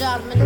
[0.00, 0.38] German.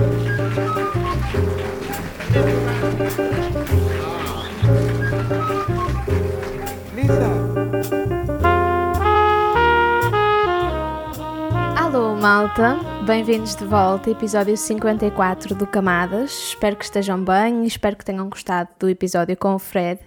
[11.76, 12.80] Alô, malta!
[13.06, 16.32] Bem-vindos de volta, episódio 54 do Camadas.
[16.32, 20.00] Espero que estejam bem e espero que tenham gostado do episódio com o Fred.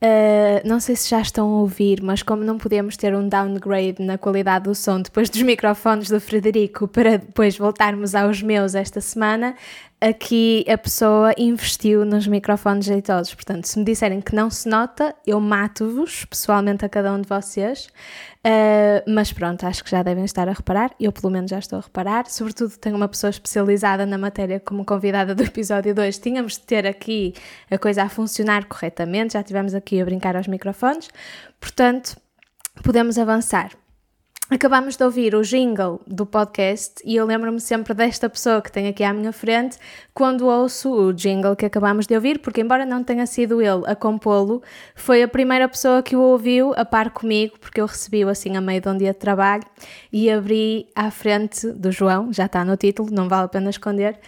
[0.00, 4.00] Uh, não sei se já estão a ouvir, mas como não podemos ter um downgrade
[4.00, 9.00] na qualidade do som depois dos microfones do Frederico para depois voltarmos aos meus esta
[9.00, 9.56] semana,
[10.00, 13.34] aqui a pessoa investiu nos microfones jeitosos.
[13.34, 17.28] Portanto, se me disserem que não se nota, eu mato-vos pessoalmente a cada um de
[17.28, 17.88] vocês.
[18.48, 20.94] Uh, mas pronto, acho que já devem estar a reparar.
[20.98, 22.24] Eu, pelo menos, já estou a reparar.
[22.30, 26.18] Sobretudo, tenho uma pessoa especializada na matéria como convidada do episódio 2.
[26.18, 27.34] Tínhamos de ter aqui
[27.70, 29.34] a coisa a funcionar corretamente.
[29.34, 31.10] Já tivemos aqui a brincar aos microfones.
[31.60, 32.16] Portanto,
[32.82, 33.70] podemos avançar.
[34.50, 38.88] Acabámos de ouvir o jingle do podcast e eu lembro-me sempre desta pessoa que tem
[38.88, 39.76] aqui à minha frente
[40.14, 43.94] quando ouço o jingle que acabámos de ouvir, porque, embora não tenha sido ele a
[43.94, 44.62] compô-lo,
[44.94, 48.60] foi a primeira pessoa que o ouviu a par comigo, porque eu recebi-o assim a
[48.62, 49.64] meio de um dia de trabalho
[50.10, 54.18] e abri à frente do João, já está no título, não vale a pena esconder,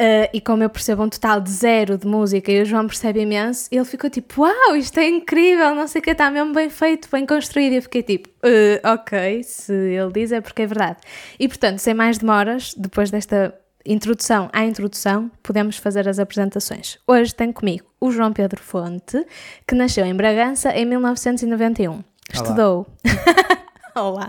[0.00, 3.20] Uh, e como eu percebo um total de zero de música e o João percebe
[3.20, 6.68] imenso, ele ficou tipo, uau, isto é incrível, não sei o que, está mesmo bem
[6.70, 7.72] feito, bem construído.
[7.72, 10.98] E eu fiquei tipo, uh, ok, se ele diz é porque é verdade.
[11.38, 13.54] E portanto, sem mais demoras, depois desta
[13.84, 16.98] introdução à introdução, podemos fazer as apresentações.
[17.06, 19.24] Hoje tenho comigo o João Pedro Fonte,
[19.66, 21.90] que nasceu em Bragança em 1991.
[21.90, 22.02] Olá.
[22.32, 22.86] Estudou.
[23.96, 24.28] Olá!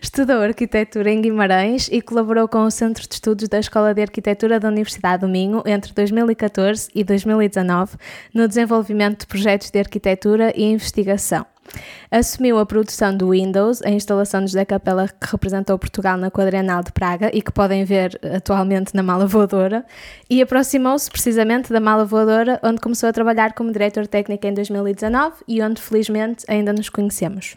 [0.00, 4.60] Estudou arquitetura em Guimarães e colaborou com o Centro de Estudos da Escola de Arquitetura
[4.60, 7.96] da Universidade do Minho entre 2014 e 2019
[8.32, 11.44] no desenvolvimento de projetos de arquitetura e investigação.
[12.12, 16.92] Assumiu a produção do Windows, a instalação José Capela que representou Portugal na Quadrenal de
[16.92, 19.84] Praga e que podem ver atualmente na Mala Voadora,
[20.30, 25.42] e aproximou-se precisamente da Mala Voadora, onde começou a trabalhar como diretor técnico em 2019
[25.48, 27.56] e onde felizmente ainda nos conhecemos.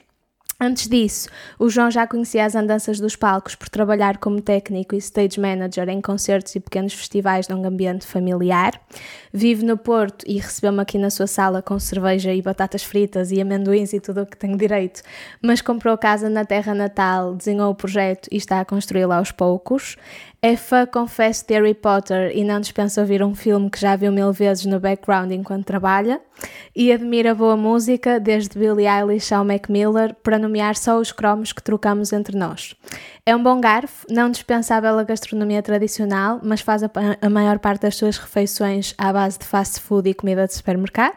[0.62, 4.98] Antes disso, o João já conhecia as andanças dos palcos por trabalhar como técnico e
[4.98, 8.74] stage manager em concertos e pequenos festivais num ambiente familiar.
[9.32, 13.40] Vive no Porto e recebeu-me aqui na sua sala com cerveja e batatas fritas e
[13.40, 15.02] amendoins e tudo o que tenho direito,
[15.42, 19.96] mas comprou casa na terra natal, desenhou o projeto e está a construí-lo aos poucos.
[20.42, 24.10] É fã, confesso, de Harry Potter e não dispensa ouvir um filme que já viu
[24.10, 26.22] mil vezes no background enquanto trabalha.
[26.74, 31.52] E admira boa música, desde Billie Eilish ao Mac Miller, para nomear só os cromos
[31.52, 32.74] que trocamos entre nós.
[33.30, 36.90] É um bom garfo, não dispensa a gastronomia tradicional, mas faz a,
[37.22, 41.16] a maior parte das suas refeições à base de fast food e comida de supermercado.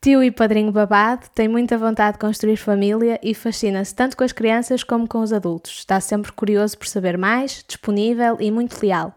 [0.00, 4.32] Tio e padrinho babado, tem muita vontade de construir família e fascina-se tanto com as
[4.32, 5.78] crianças como com os adultos.
[5.78, 9.14] Está sempre curioso por saber mais, disponível e muito leal.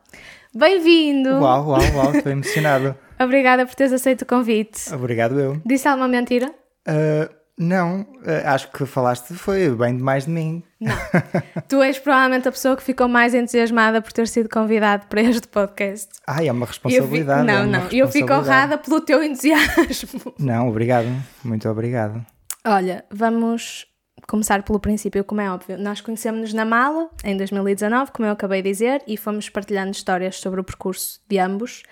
[0.53, 1.29] Bem-vindo!
[1.29, 2.95] Uau, uau, uau, estou emocionado.
[3.19, 4.93] Obrigada por teres aceito o convite.
[4.93, 5.59] Obrigado eu.
[5.65, 6.53] Disse alguma mentira?
[6.87, 8.07] Uh, não, uh,
[8.45, 10.63] acho que falaste foi bem demais de mim.
[10.79, 10.95] Não.
[11.67, 15.45] tu és provavelmente a pessoa que ficou mais entusiasmada por ter sido convidado para este
[15.49, 16.07] podcast.
[16.25, 17.41] Ah, é uma responsabilidade.
[17.41, 20.33] Fico, não, é não, eu fico honrada pelo teu entusiasmo.
[20.39, 21.07] Não, obrigado,
[21.43, 22.25] muito obrigado.
[22.65, 23.85] Olha, vamos
[24.27, 25.77] começar pelo princípio, como é óbvio.
[25.77, 30.37] Nós conhecemos-nos na Mala em 2019, como eu acabei de dizer, e fomos partilhando histórias
[30.37, 31.83] sobre o percurso de ambos.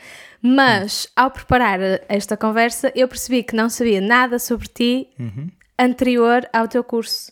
[0.42, 5.50] Mas, ao preparar esta conversa, eu percebi que não sabia nada sobre ti uhum.
[5.80, 7.32] Anterior ao teu curso.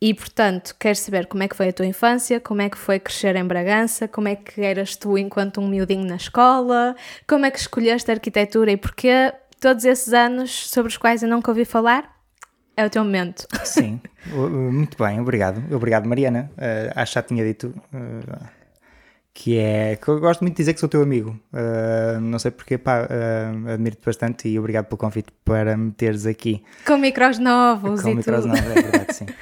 [0.00, 3.00] E, portanto, quero saber como é que foi a tua infância, como é que foi
[3.00, 6.94] crescer em Bragança, como é que eras tu enquanto um miudinho na escola,
[7.26, 11.28] como é que escolheste a arquitetura e porquê todos esses anos sobre os quais eu
[11.28, 12.16] nunca ouvi falar.
[12.76, 13.44] É o teu momento.
[13.64, 14.00] Sim,
[14.32, 15.60] muito bem, obrigado.
[15.74, 16.48] Obrigado, Mariana.
[16.52, 18.48] Uh, acho que já tinha dito uh,
[19.40, 19.94] que é.
[19.94, 21.38] que eu gosto muito de dizer que sou teu amigo.
[21.52, 23.06] Uh, não sei porquê, pá,
[23.72, 26.64] admiro-te bastante e obrigado pelo convite para me teres aqui.
[26.84, 28.48] Com micros novos Com e micros tudo.
[28.48, 29.26] novos, é verdade, sim.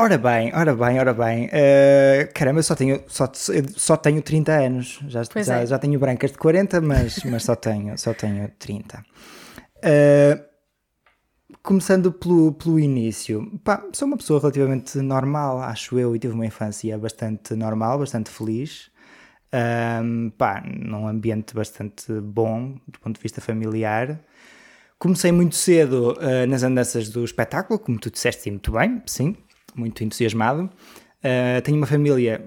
[0.00, 1.46] Ora bem, ora bem, ora bem.
[1.46, 3.28] Uh, caramba, eu só tenho, só,
[3.74, 5.00] só tenho 30 anos.
[5.08, 5.66] Já, já, é.
[5.66, 9.04] já, tenho brancas de 40, mas, mas só, tenho, só tenho 30.
[9.78, 10.40] Uh,
[11.64, 16.46] começando pelo, pelo início, pá, sou uma pessoa relativamente normal, acho eu, e tive uma
[16.46, 18.92] infância bastante normal, bastante feliz.
[19.50, 24.20] Um, pá, num ambiente bastante bom do ponto de vista familiar.
[24.98, 29.36] Comecei muito cedo uh, nas andanças do espetáculo, como tu disseste muito bem, sim,
[29.74, 30.64] muito entusiasmado.
[30.64, 32.44] Uh, tenho uma família,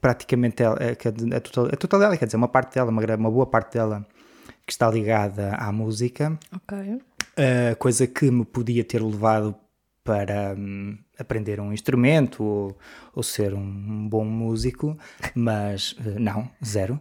[0.00, 3.46] praticamente a, a, a, total, a totalidade, quer dizer, uma parte dela, uma, uma boa
[3.46, 4.06] parte dela,
[4.66, 6.38] que está ligada à música.
[6.54, 6.78] Ok.
[6.78, 9.54] Uh, coisa que me podia ter levado
[10.02, 12.78] para um, aprender um instrumento ou,
[13.14, 14.96] ou ser um, bom músico,
[15.34, 17.00] mas uh, não, zero.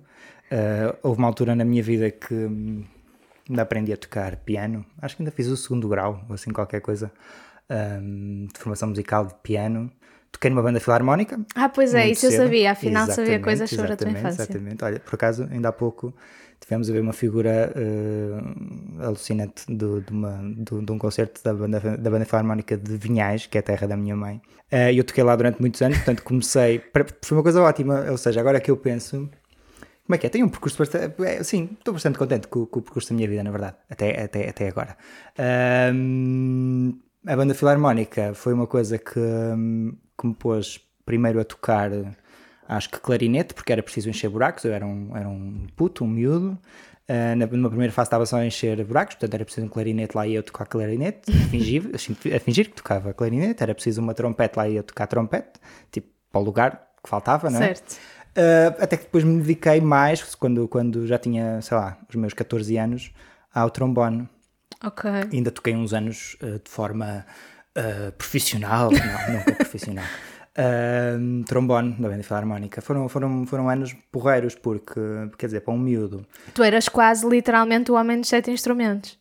[0.51, 2.84] Uh, houve uma altura na minha vida que um,
[3.50, 6.81] ainda aprendi a tocar piano, acho que ainda fiz o segundo grau, ou assim qualquer
[6.81, 7.12] coisa,
[7.69, 9.92] um, de formação musical de piano.
[10.31, 11.40] Toquei numa banda filarmónica.
[11.56, 12.34] Ah, pois é, isso cedo.
[12.34, 14.44] eu sabia, afinal sabia coisas sobre a tua infância.
[14.44, 16.13] Exatamente, olha, por acaso, ainda há pouco
[16.59, 21.53] tivemos a ver uma figura uh, alucinante do, de, uma, do, de, um concerto da
[21.53, 24.41] banda, da banda Filarmónica de Vinhais, que é a terra da minha mãe.
[24.71, 26.83] Uh, eu toquei lá durante muitos anos, portanto comecei.
[27.23, 29.29] Foi uma coisa ótima, ou seja, agora que eu penso.
[30.06, 30.29] Como é que é?
[30.29, 31.23] Tenho um percurso bastante.
[31.23, 34.23] É, sim, estou bastante contente com, com, o percurso da minha vida, na verdade, até,
[34.23, 34.97] até, até agora.
[37.25, 39.13] a banda Filarmónica foi uma coisa que,
[40.19, 41.91] que me pôs primeiro a tocar
[42.69, 46.07] acho que clarinete, porque era preciso encher buracos, eu era um, era um puto, um
[46.07, 46.57] miúdo.
[47.10, 50.16] Uh, na, numa primeira fase estava só a encher buracos, portanto era preciso um clarinete
[50.16, 54.13] lá e eu tocar clarinete, a fingir, a fingir que tocava clarinete, era preciso uma
[54.13, 55.60] trompete lá e eu tocar trompete,
[55.92, 57.74] tipo, para o lugar que faltava, não é?
[57.74, 57.98] Certo.
[58.38, 62.33] Uh, até que depois me dediquei mais, quando, quando já tinha, sei lá, os meus
[62.33, 63.12] 14 anos,
[63.51, 64.30] ao trombone.
[64.83, 65.10] Ok.
[65.33, 67.25] ainda toquei uns anos uh, de forma
[68.18, 70.06] profissional, não, nunca profissional.
[70.57, 72.81] Uh, trombone da banda filarmónica.
[72.81, 75.00] Foram, foram, foram anos porreiros, porque,
[75.38, 76.25] quer dizer, para um miúdo.
[76.54, 79.18] Tu eras quase literalmente o homem dos sete instrumentos.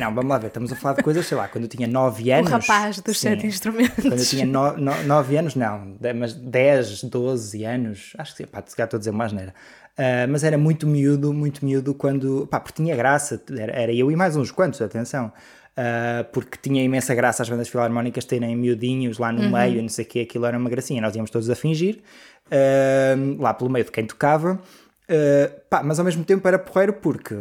[0.00, 2.30] Não, vamos lá ver, estamos a falar de coisas, sei lá, quando eu tinha 9
[2.30, 2.48] anos.
[2.48, 3.96] O rapaz dos sim, sete instrumentos.
[3.96, 8.76] Quando eu tinha 9 anos, não, mas 10, 12 anos, acho que sim, pá, se
[8.76, 9.52] calhar estou a dizer mais neira.
[9.92, 14.10] Uh, mas era muito miúdo, muito miúdo quando, pá, porque tinha graça, era, era eu
[14.10, 15.32] e mais uns quantos, atenção
[15.72, 19.50] uh, porque tinha imensa graça as bandas filarmónicas terem miudinhos lá no uhum.
[19.50, 21.00] meio e não sei o que, aquilo era uma gracinha.
[21.00, 22.00] Nós íamos todos a fingir,
[22.46, 24.60] uh, lá pelo meio de quem tocava.
[25.04, 27.34] Uh, pá, mas ao mesmo tempo era porreiro porque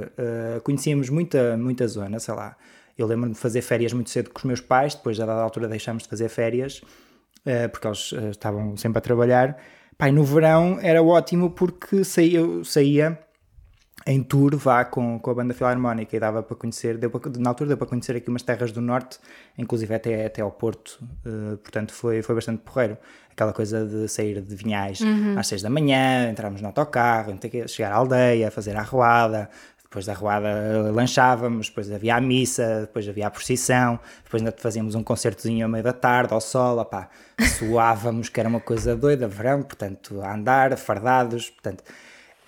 [0.63, 2.55] conhecíamos muita, muita zona, sei lá.
[2.97, 5.67] Eu lembro-me de fazer férias muito cedo com os meus pais, depois, a dada altura,
[5.67, 6.81] deixámos de fazer férias,
[7.71, 9.57] porque eles estavam sempre a trabalhar.
[10.13, 13.17] No verão era ótimo porque saía, eu saía
[14.05, 17.49] em tour vá com, com a banda filarmónica e dava para conhecer, deu para, na
[17.49, 19.19] altura deu para conhecer aqui umas terras do norte,
[19.57, 22.97] inclusive até, até ao Porto, uh, portanto foi, foi bastante porreiro.
[23.31, 25.39] Aquela coisa de sair de Vinhais uhum.
[25.39, 27.33] às seis da manhã, entrarmos no autocarro,
[27.67, 29.49] chegar à aldeia, fazer a arruada,
[29.83, 34.55] depois da arruada eh, lanchávamos, depois havia a missa, depois havia a procissão, depois ainda
[34.57, 37.09] fazíamos um concertozinho à meia da tarde, ao sol, opá,
[37.57, 41.83] suávamos, que era uma coisa doida, verão, portanto, a andar, fardados, portanto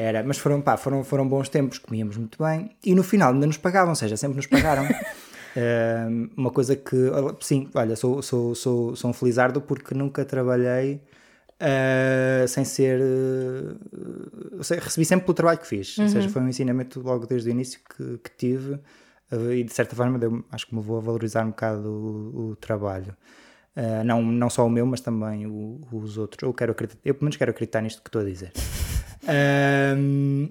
[0.04, 3.48] era, mas foram, pá, foram, foram bons tempos, comíamos muito bem e no final ainda
[3.48, 4.84] nos pagavam, ou seja, sempre nos pagaram.
[5.56, 6.96] uh, uma coisa que,
[7.42, 11.02] sim, olha, sou, sou, sou, sou um felizardo porque nunca trabalhei
[11.62, 13.00] uh, sem ser.
[13.02, 16.04] Uh, recebi sempre pelo trabalho que fiz, uhum.
[16.06, 16.34] ou seja, uhum.
[16.34, 18.80] foi um ensinamento logo desde o início que, que tive
[19.52, 22.56] e de certa forma deu, acho que me vou a valorizar um bocado o, o
[22.56, 23.16] trabalho.
[23.76, 26.44] Uh, não, não só o meu, mas também o, os outros.
[26.44, 28.52] Eu quero acreditar, eu pelo menos quero acreditar nisto que estou a dizer.
[29.28, 30.50] Um,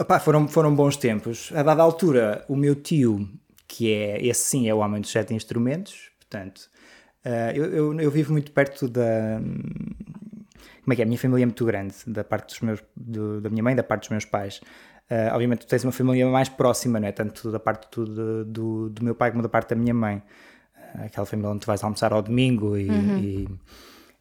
[0.00, 1.50] opá, foram, foram bons tempos.
[1.54, 3.28] A dada altura, o meu tio,
[3.66, 6.68] que é esse sim, é o homem dos sete instrumentos, portanto,
[7.24, 9.40] uh, eu, eu, eu, vivo muito perto da.
[10.82, 11.04] Como é que é?
[11.04, 13.82] A minha família é muito grande, da parte dos meus, do, da minha mãe, da
[13.82, 14.60] parte dos meus pais.
[15.10, 17.12] Uh, obviamente, tu tens uma família mais próxima, não é?
[17.12, 20.22] Tanto da parte do, do, do meu pai como da parte da minha mãe.
[20.94, 23.18] Uh, aquela família onde tu vais almoçar ao domingo e, uhum.
[23.18, 23.48] e,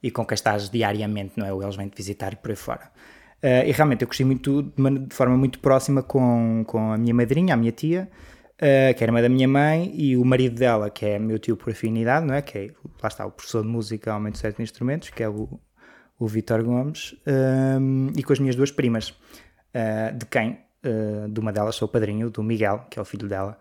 [0.03, 1.63] e, com quem estás diariamente, não é?
[1.63, 2.91] Eles vêm te visitar e por aí fora.
[3.43, 6.97] Uh, e realmente eu cresci muito, de, uma, de, forma muito próxima com, com a
[6.97, 8.07] minha madrinha, a minha tia,
[8.57, 11.57] uh, que era mãe da minha mãe, e o marido dela, que é meu tio
[11.57, 12.41] por afinidade, não é?
[12.43, 12.67] Que é,
[13.01, 15.59] lá está, o professor de música, aumento de sete instrumentos, que é o,
[16.19, 20.59] o Vitor Gomes, ehm, e com as minhas duas primas, uh, de quem,
[21.29, 23.55] de uma delas sou o padrinho, do Miguel, que é o filho dela,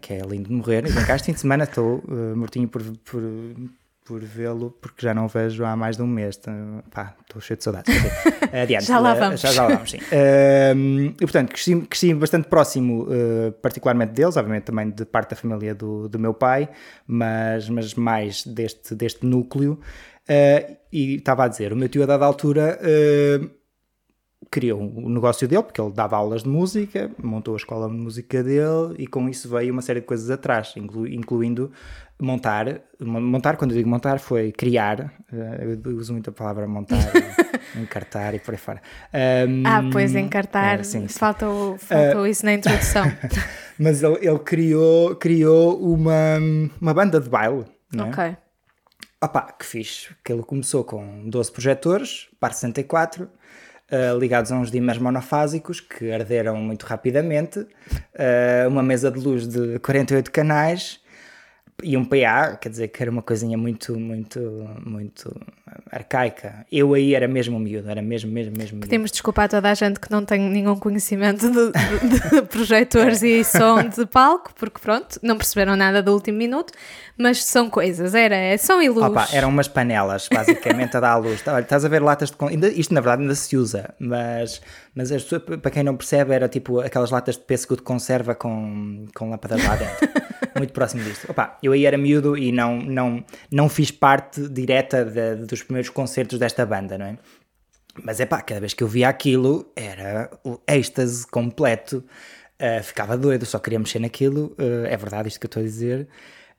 [0.00, 0.84] que é lindo de morrer.
[0.84, 2.02] E bem cá este fim de semana estou
[2.34, 3.22] mortinho por, por
[4.06, 6.38] por vê-lo, porque já não vejo há mais de um mês.
[6.40, 7.92] Então, pá, estou cheio de saudades.
[8.52, 8.86] Adiante.
[8.86, 9.40] já lá vamos.
[9.40, 9.98] Já, já lá vamos, sim.
[9.98, 15.36] Uh, e portanto, cresci, cresci bastante próximo, uh, particularmente deles, obviamente também de parte da
[15.36, 16.68] família do, do meu pai,
[17.06, 19.80] mas, mas mais deste, deste núcleo.
[20.28, 22.78] Uh, e estava a dizer, o meu tio a dada altura
[24.50, 27.94] criou o um negócio dele, porque ele dava aulas de música, montou a escola de
[27.94, 31.70] música dele e com isso veio uma série de coisas atrás, inclu, incluindo
[32.20, 36.96] montar, montar, quando eu digo montar, foi criar, eh, eu uso muito a palavra montar,
[37.76, 38.82] encartar e por aí fora.
[39.48, 41.18] Um, ah, pois, encartar, é, sim, sim.
[41.18, 43.04] faltou, faltou uh, isso na introdução.
[43.78, 46.38] mas ele, ele, criou, criou uma,
[46.80, 48.08] uma banda de baile, não é?
[48.08, 48.36] Ok.
[49.22, 53.28] Opa, que fixe, que ele começou com 12 projetores, par 64,
[53.90, 59.46] uh, ligados a uns dimers monofásicos que arderam muito rapidamente, uh, uma mesa de luz
[59.46, 61.00] de 48 canais,
[61.82, 64.40] e um PA, quer dizer que era uma coisinha muito, muito,
[64.84, 65.34] muito
[65.90, 66.64] arcaica.
[66.72, 68.88] Eu aí era mesmo miúdo, era mesmo, mesmo, mesmo miúdo.
[68.88, 73.22] Pedimos desculpa a toda a gente que não tem nenhum conhecimento de, de, de projetores
[73.22, 76.72] e som de palco, porque pronto, não perceberam nada do último minuto,
[77.16, 79.06] mas são coisas, era som e luz.
[79.06, 81.42] Opa, eram umas panelas, basicamente, a dar à luz.
[81.46, 82.36] Olha, estás a ver latas de...
[82.40, 84.62] Ainda, isto, na verdade, ainda se usa, mas,
[84.94, 85.10] mas
[85.60, 89.62] para quem não percebe, era tipo aquelas latas de pêssego de conserva com, com lâmpadas
[89.62, 90.08] lá dentro.
[90.56, 91.30] muito próximo disto.
[91.30, 95.90] Opa, eu aí era miúdo e não, não, não fiz parte direta de, dos primeiros
[95.90, 97.18] concertos desta banda, não é?
[98.02, 102.04] Mas é pá, cada vez que eu via aquilo era o êxtase completo.
[102.60, 104.54] Uh, ficava doido, só queria mexer naquilo.
[104.58, 106.08] Uh, é verdade isto que eu estou a dizer.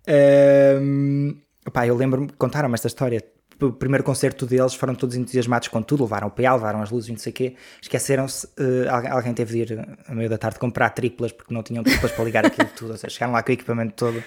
[0.07, 3.23] Uh, pá, eu lembro-me, contaram-me esta história
[3.61, 7.09] o primeiro concerto deles foram todos entusiasmados com tudo, levaram o PA, levaram as luzes
[7.09, 7.55] e não sei o quê.
[7.81, 11.83] Esqueceram-se, uh, alguém teve de ir a meio da tarde comprar triplas porque não tinham
[11.83, 12.91] triplas para ligar aquilo tudo.
[12.91, 14.23] Ou seja, chegaram lá com o equipamento todo,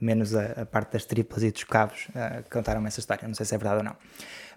[0.00, 2.06] menos a, a parte das triplas e dos cabos.
[2.08, 3.96] Uh, contaram-me essa história, não sei se é verdade ou não.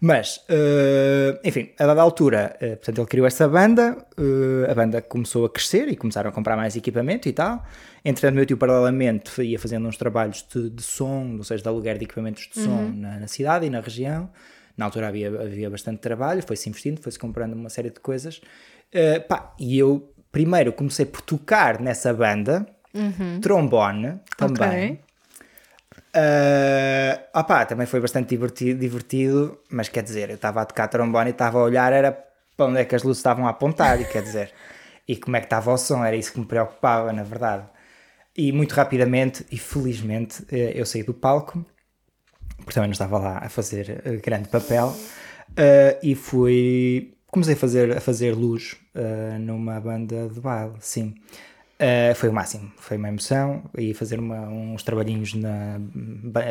[0.02, 5.02] Mas, uh, enfim, a dada altura, uh, portanto, ele criou essa banda, uh, a banda
[5.02, 7.64] começou a crescer e começaram a comprar mais equipamento e tal.
[8.04, 11.98] Entretanto, meu tio, paralelamente, ia fazendo uns trabalhos de, de som, ou seja, de aluguer
[11.98, 12.94] de equipamentos de som uhum.
[12.96, 14.30] na, na, cidade e na região.
[14.78, 18.42] Na altura havia, havia bastante trabalho, foi-se investindo, foi-se comprando uma série de coisas.
[19.28, 23.40] Pá, e eu, primeiro, comecei por tocar nessa banda, uhum.
[23.40, 24.86] trombone também.
[24.86, 25.06] Okay
[26.16, 31.30] Uh, opá, também foi bastante divertido, divertido, mas quer dizer, eu estava a tocar trombone
[31.30, 32.12] e estava a olhar, era
[32.56, 34.54] para onde é que as luzes estavam a apontar, e quer dizer,
[35.06, 37.66] e como é que estava o som, era isso que me preocupava, na verdade.
[38.36, 41.66] E muito rapidamente e felizmente eh, eu saí do palco,
[42.58, 47.14] porque também não estava lá a fazer eh, grande papel, uh, e fui.
[47.28, 51.16] Comecei a fazer, a fazer luz uh, numa banda de baile, sim.
[51.76, 55.78] Uh, foi o máximo, foi uma emoção e fazer uma, uns trabalhinhos na,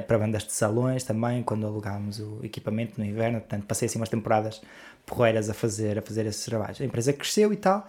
[0.06, 4.10] para bandas de salões também, quando alugámos o equipamento no inverno, portanto passei assim umas
[4.10, 4.60] temporadas
[5.06, 6.78] porreiras a fazer, a fazer esses trabalhos.
[6.78, 7.88] A empresa cresceu e tal,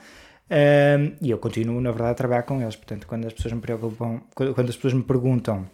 [0.49, 3.59] uh, e eu continuo na verdade a trabalhar com eles, portanto quando as pessoas me
[3.59, 5.69] preocupam, quando as pessoas me perguntam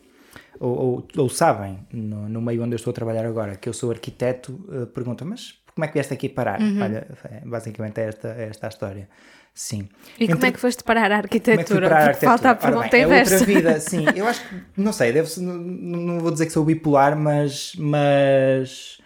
[0.60, 3.74] ou, ou, ou sabem, no, no, meio onde eu estou a trabalhar agora, que eu
[3.74, 6.60] sou arquiteto, uh, perguntam, mas como é que vieste aqui parar?
[6.60, 6.82] Uhum.
[6.82, 9.10] Olha, é, basicamente é esta, é esta a história.
[9.53, 9.89] Sim.
[10.20, 11.63] E como é que foste parar a arquitetura?
[11.65, 12.29] Como é arquitetura?
[12.29, 13.36] Falta a pergunta bem, inversa.
[13.36, 14.05] É outra vida, sim.
[14.15, 19.01] Eu acho que, não sei, deve não, não vou dizer que sou bipolar, mas, mas,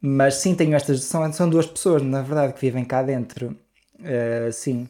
[0.00, 3.56] mas sim, tenho estas, são, são duas pessoas, na verdade, que vivem cá dentro.
[3.98, 4.88] Uh, sim.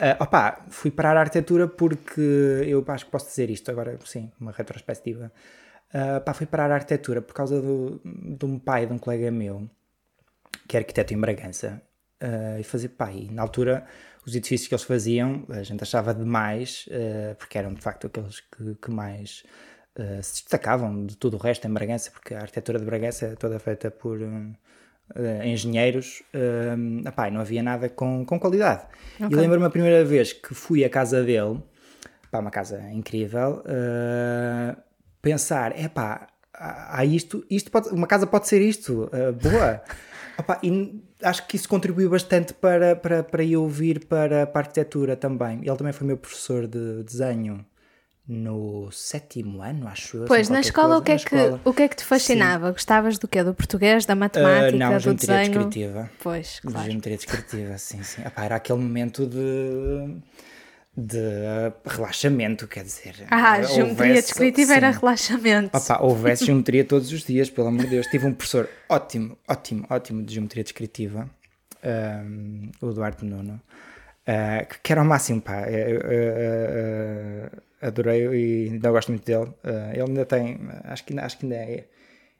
[0.00, 2.20] Uh, opa, fui parar a arquitetura porque
[2.66, 5.30] eu acho que posso dizer isto agora, sim, uma retrospectiva.
[5.94, 9.30] Uh, pá, fui parar a arquitetura por causa do, de um pai de um colega
[9.30, 9.68] meu,
[10.66, 11.82] que é arquiteto em Bragança,
[12.22, 13.86] uh, e fazer, pá, e na altura
[14.26, 18.40] os edifícios que eles faziam a gente achava demais, uh, porque eram de facto aqueles
[18.40, 19.44] que, que mais
[19.98, 23.34] uh, se destacavam de todo o resto em Bragança, porque a arquitetura de Bragança é
[23.36, 24.18] toda feita por
[25.44, 28.82] engenheiros, uh, epá, não havia nada com, com qualidade.
[29.14, 29.28] Okay.
[29.30, 31.62] E lembro-me a primeira vez que fui à casa dele,
[32.28, 33.62] pá, uma casa incrível,
[35.22, 39.08] pensar, é pá, há isto, isto pode, uma casa pode ser isto,
[39.40, 39.80] boa.
[40.38, 44.64] Opa, e acho que isso contribuiu bastante para, para, para eu vir para, para a
[44.64, 45.60] arquitetura também.
[45.62, 47.64] Ele também foi meu professor de desenho
[48.28, 50.24] no sétimo ano, acho eu.
[50.24, 52.66] Pois, na escola, o que, é que, o que é que te fascinava?
[52.68, 52.72] Sim.
[52.72, 53.42] Gostavas do quê?
[53.44, 55.52] Do português, da matemática, uh, não, do desenho?
[55.52, 56.10] descritiva.
[56.20, 56.86] Pois, claro.
[56.86, 58.22] Geometria descritiva, sim, sim.
[58.22, 60.16] Epá, era aquele momento de
[60.96, 63.26] de relaxamento, quer dizer.
[63.30, 64.76] Ah, houvesse, geometria descritiva sim.
[64.76, 65.76] era relaxamento.
[65.76, 68.06] Opa, houvesse geometria todos os dias, pelo amor de Deus.
[68.06, 71.28] Tive um professor ótimo, ótimo, ótimo de geometria descritiva,
[71.84, 73.60] um, o Eduardo Nuno,
[74.26, 75.68] uh, que era o máximo, pá.
[75.68, 79.50] Eu, uh, adorei e ainda gosto muito dele.
[79.62, 81.84] Uh, ele ainda tem, acho que, acho que ainda é,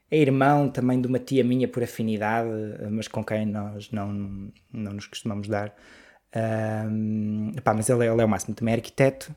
[0.09, 2.49] é irmão também de uma tia minha por afinidade,
[2.89, 5.75] mas com quem nós não, não nos costumamos dar.
[6.35, 9.33] Um, pá, mas ele, é, ele, é o máximo, também é arquiteto,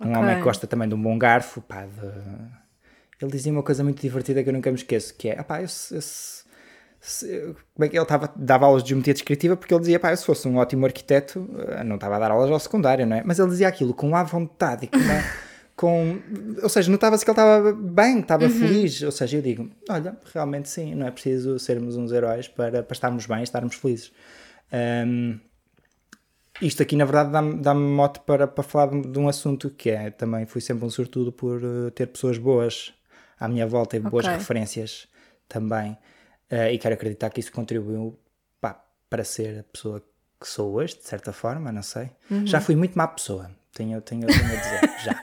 [0.00, 0.16] um okay.
[0.16, 1.60] homem que gosta também de um bom garfo.
[1.60, 2.62] Pá, de...
[3.20, 5.96] Ele dizia uma coisa muito divertida que eu nunca me esqueço, que é, pá, esse,
[5.96, 6.42] esse,
[7.02, 10.14] se, como é que ele tava, dava aulas de geometria descritiva porque ele dizia, pá,
[10.14, 13.22] se fosse um ótimo arquiteto, eh, não estava a dar aulas ao secundário, não é?
[13.24, 15.24] Mas ele dizia aquilo com a vontade e com, uma,
[15.74, 16.18] com
[16.62, 18.50] ou seja, notava-se que ele estava bem, estava uhum.
[18.50, 22.84] feliz, ou seja, eu digo, olha, realmente sim, não é preciso sermos uns heróis para,
[22.84, 24.12] para estarmos bem, estarmos felizes.
[24.72, 25.40] Um,
[26.60, 30.10] isto aqui, na verdade, dá-me dá mote para, para falar de um assunto que é
[30.10, 32.92] também fui sempre um sortudo por uh, ter pessoas boas
[33.38, 34.10] à minha volta e okay.
[34.10, 35.08] boas referências
[35.48, 35.92] também.
[36.50, 38.18] Uh, e quero acreditar que isso contribuiu
[38.60, 40.02] pá, para ser a pessoa
[40.38, 42.10] que sou hoje, de certa forma, não sei.
[42.30, 42.46] Uhum.
[42.46, 45.20] Já fui muito má pessoa, tenho, tenho, tenho a dizer, já.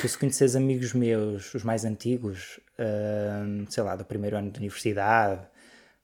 [0.00, 4.58] tu se conheces amigos meus, os mais antigos, uh, sei lá, do primeiro ano de
[4.58, 5.42] universidade,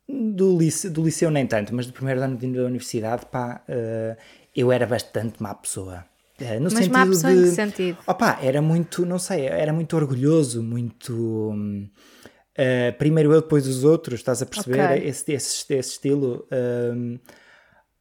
[0.08, 4.16] do liceu, do liceu nem tanto, mas do primeiro ano da universidade, pá, uh,
[4.56, 6.04] eu era bastante má pessoa.
[6.40, 7.98] Uh, no mas sentido má pessoa de, em que sentido?
[8.06, 11.52] Opa, era muito, não sei, era muito orgulhoso, muito...
[12.58, 14.82] Uh, primeiro eu, depois os outros, estás a perceber?
[14.82, 15.08] Okay.
[15.08, 16.46] Esse, esse, esse estilo...
[16.50, 17.20] Uh,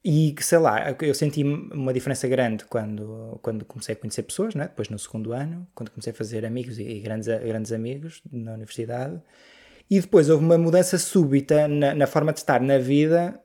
[0.08, 4.66] e sei lá, eu senti uma diferença grande quando, quando comecei a conhecer pessoas, né?
[4.66, 9.20] depois no segundo ano, quando comecei a fazer amigos e grandes, grandes amigos na universidade.
[9.90, 13.40] E depois houve uma mudança súbita na, na forma de estar na vida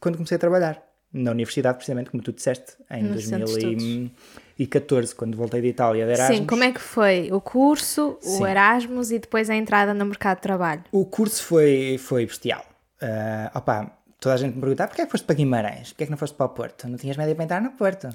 [0.00, 0.85] quando comecei a trabalhar.
[1.12, 6.38] Na universidade, precisamente, como tu disseste, em no 2014, quando voltei de Itália de Erasmus.
[6.38, 8.46] Sim, como é que foi o curso, o Sim.
[8.46, 10.84] Erasmus e depois a entrada no mercado de trabalho?
[10.92, 12.64] O curso foi, foi bestial.
[13.00, 15.88] Uh, opa, toda a gente me pergunta, ah, porquê é que foste para Guimarães?
[15.90, 16.88] Porquê é que não foste para o Porto?
[16.88, 18.08] Não tinhas média para entrar no Porto?
[18.08, 18.12] uh,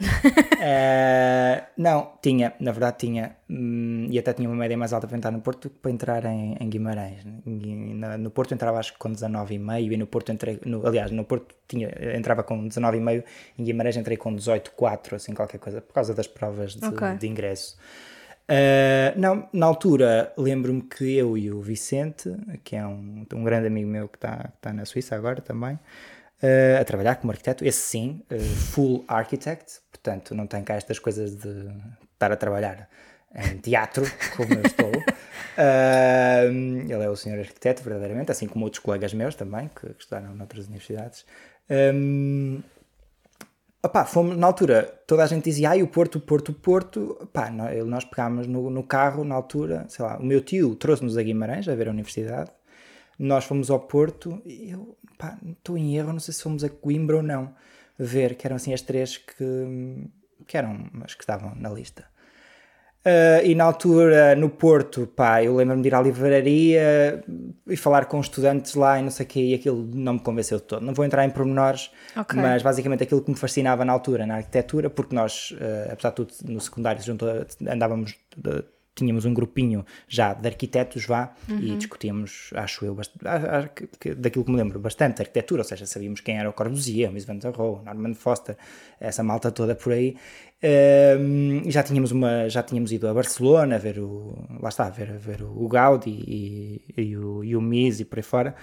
[1.78, 5.32] não, tinha, na verdade tinha, hum, e até tinha uma média mais alta para entrar
[5.32, 7.24] no Porto do que para entrar em, em Guimarães.
[7.46, 11.56] No Porto entrava acho que com 19,5 e no Porto entrei, no, aliás, no Porto
[11.68, 13.24] tinha, entrava com 19,5,
[13.60, 17.16] em Guimarães entrei com 18,4, assim qualquer coisa, por causa das provas de, okay.
[17.16, 17.78] de ingresso.
[18.52, 23.68] Uh, não, na altura lembro-me que eu e o Vicente, que é um, um grande
[23.68, 27.80] amigo meu que está tá na Suíça agora também, uh, a trabalhar como arquiteto, esse
[27.80, 31.72] sim, uh, full architect, portanto não tem cá estas coisas de
[32.14, 32.90] estar a trabalhar
[33.34, 34.04] em teatro,
[34.36, 34.92] como eu estou.
[36.90, 40.36] ele é o senhor arquiteto, verdadeiramente, assim como outros colegas meus também, que, que estudaram
[40.36, 41.26] noutras universidades.
[43.84, 47.18] Opa, fomos, na altura, toda a gente dizia, ai, o Porto, o Porto, o Porto.
[47.20, 51.24] Opá, nós pegámos no, no carro, na altura, sei lá, o meu tio trouxe-nos a
[51.24, 52.52] Guimarães a ver a universidade.
[53.18, 56.70] Nós fomos ao Porto e eu, pá, estou em erro, não sei se fomos a
[56.70, 57.56] Coimbra ou não,
[57.98, 60.08] ver, que eram assim as três que,
[60.46, 62.06] que eram as que estavam na lista.
[63.04, 67.24] Uh, e na altura, no Porto, pá, eu lembro-me de ir à livraria
[67.68, 70.60] e falar com estudantes lá e não sei o quê, e aquilo não me convenceu
[70.60, 70.86] de todo.
[70.86, 72.40] Não vou entrar em pormenores, okay.
[72.40, 76.16] mas basicamente aquilo que me fascinava na altura, na arquitetura, porque nós, uh, apesar de
[76.16, 77.26] tudo, no secundário junto,
[77.68, 78.64] andávamos de,
[78.96, 81.60] tínhamos um grupinho já de arquitetos vá uhum.
[81.60, 82.98] e discutíamos, acho eu,
[84.18, 87.26] daquilo que me lembro, bastante arquitetura, ou seja, sabíamos quem era o Corbusier, o Mies
[87.26, 88.58] van der Rohe, Norman Foster,
[89.00, 90.16] essa malta toda por aí.
[90.64, 94.90] Um, já tínhamos uma, já tínhamos ido a Barcelona a ver o, lá está, a
[94.90, 98.56] ver, a ver o Gaudi e, e, o, e o Mies e por aí fora.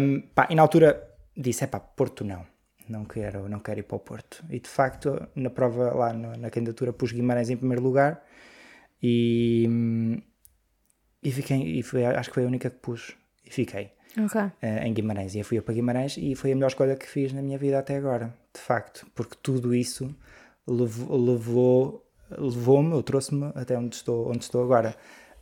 [0.00, 1.02] Um, pá, e na altura
[1.36, 2.44] disse, é pá, Porto não
[2.88, 4.42] não quero, não quero ir para o Porto.
[4.48, 8.22] E de facto, na prova lá na, na candidatura pus Guimarães em primeiro lugar
[9.02, 9.68] e,
[11.22, 13.92] e fiquei, e foi, acho que foi a única que pus e fiquei
[14.24, 14.42] okay.
[14.42, 15.34] uh, em Guimarães.
[15.34, 17.78] E eu fui para Guimarães e foi a melhor escolha que fiz na minha vida
[17.78, 20.14] até agora, de facto, porque tudo isso
[20.66, 24.94] levou, levou levou-me, ou trouxe-me até onde estou, onde estou agora.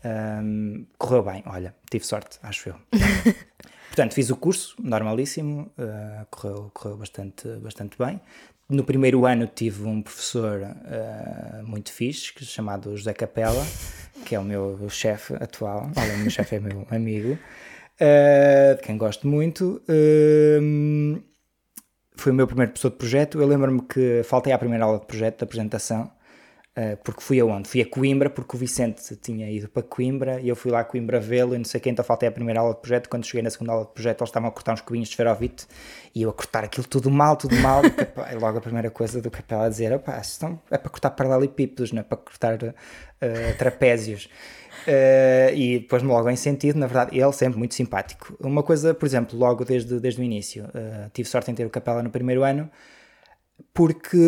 [0.05, 2.77] Um, correu bem, olha, tive sorte, acho eu.
[3.97, 8.21] Portanto, fiz o curso, normalíssimo, uh, correu, correu bastante, bastante bem.
[8.69, 13.65] No primeiro ano tive um professor uh, muito fixe, chamado José Capela,
[14.27, 18.83] que é o meu chefe atual, olha, o meu chefe é meu amigo, uh, de
[18.83, 19.83] quem gosto muito.
[19.89, 21.19] Uh,
[22.17, 23.41] foi o meu primeiro professor de projeto.
[23.41, 26.11] Eu lembro-me que faltei à primeira aula de projeto, de apresentação,
[27.03, 27.69] porque fui aonde?
[27.69, 30.85] Fui a Coimbra, porque o Vicente tinha ido para Coimbra e eu fui lá a
[30.85, 33.09] Coimbra vê-lo e não sei quem, então faltei a primeira aula de projeto.
[33.09, 35.67] Quando cheguei na segunda aula de projeto, eles estavam a cortar uns cubinhos de esferovite
[36.15, 37.83] e eu a cortar aquilo tudo mal, tudo mal.
[37.85, 41.11] e, pá, logo a primeira coisa do capela a dizer: opá, estão, é para cortar
[41.11, 42.75] paralelepípedos, não é para cortar uh,
[43.57, 44.29] trapézios.
[44.87, 48.37] Uh, e depois logo em sentido, na verdade, ele sempre muito simpático.
[48.39, 50.67] Uma coisa, por exemplo, logo desde, desde o início,
[51.15, 52.71] tive sorte em ter o capela no primeiro ano
[53.73, 54.19] porque,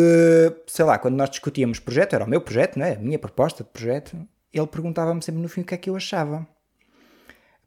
[0.67, 2.93] sei lá, quando nós discutíamos projeto, era o meu projeto, não é?
[2.93, 4.15] a minha proposta de projeto,
[4.53, 6.47] ele perguntava-me sempre no fim o que é que eu achava.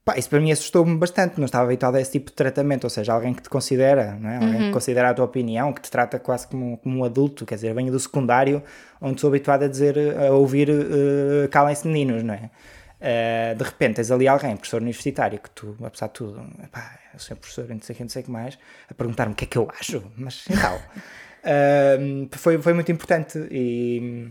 [0.05, 2.90] Pá, isso para mim assustou-me bastante, não estava habituado a esse tipo de tratamento, ou
[2.90, 4.37] seja, alguém que te considera, não é?
[4.37, 4.66] alguém uhum.
[4.66, 7.72] que considera a tua opinião, que te trata quase como, como um adulto, quer dizer,
[7.72, 8.62] venho do secundário,
[9.01, 12.51] onde sou habituado a dizer, a ouvir uh, calem-se meninos, não é?
[13.01, 16.40] Uh, de repente tens ali alguém, professor universitário, que tu, apesar de tudo,
[16.72, 18.59] pá, eu sou professor, não sei o que, não sei o que mais,
[18.90, 20.81] a perguntar-me o que é que eu acho, mas então...
[21.44, 24.31] Um, foi, foi muito importante e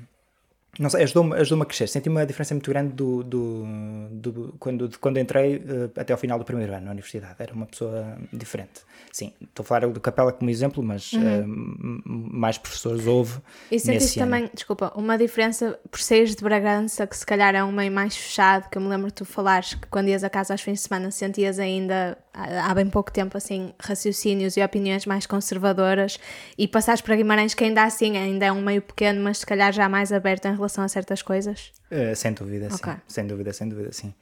[0.79, 1.87] não sei, ajudou-me ajudou a crescer.
[1.87, 3.65] Senti uma diferença muito grande do, do,
[4.09, 7.35] do quando, de quando entrei uh, até ao final do primeiro ano na universidade.
[7.37, 8.81] Era uma pessoa diferente.
[9.11, 11.41] Sim, estou a falar do Capela como exemplo, mas uhum.
[11.41, 13.39] uh, mais professores houve.
[13.69, 17.71] E sentiste também, desculpa, uma diferença por seres de Bragança, que se calhar é um
[17.71, 20.53] meio mais fechado, que eu me lembro de tu falares que quando ias a casa
[20.53, 25.25] aos fins de semana sentias ainda há bem pouco tempo, assim, raciocínios e opiniões mais
[25.25, 26.19] conservadoras
[26.57, 29.71] e passares para Guimarães, que ainda assim ainda é um meio pequeno, mas se calhar
[29.71, 31.71] já mais aberto em relação a certas coisas?
[31.91, 32.93] Uh, sem dúvida, okay.
[32.93, 32.99] sim.
[33.07, 34.13] Sem dúvida, sem dúvida, sim.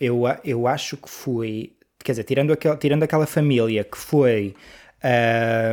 [0.00, 4.54] Eu, eu acho que fui, quer dizer, tirando, aquel, tirando aquela família que foi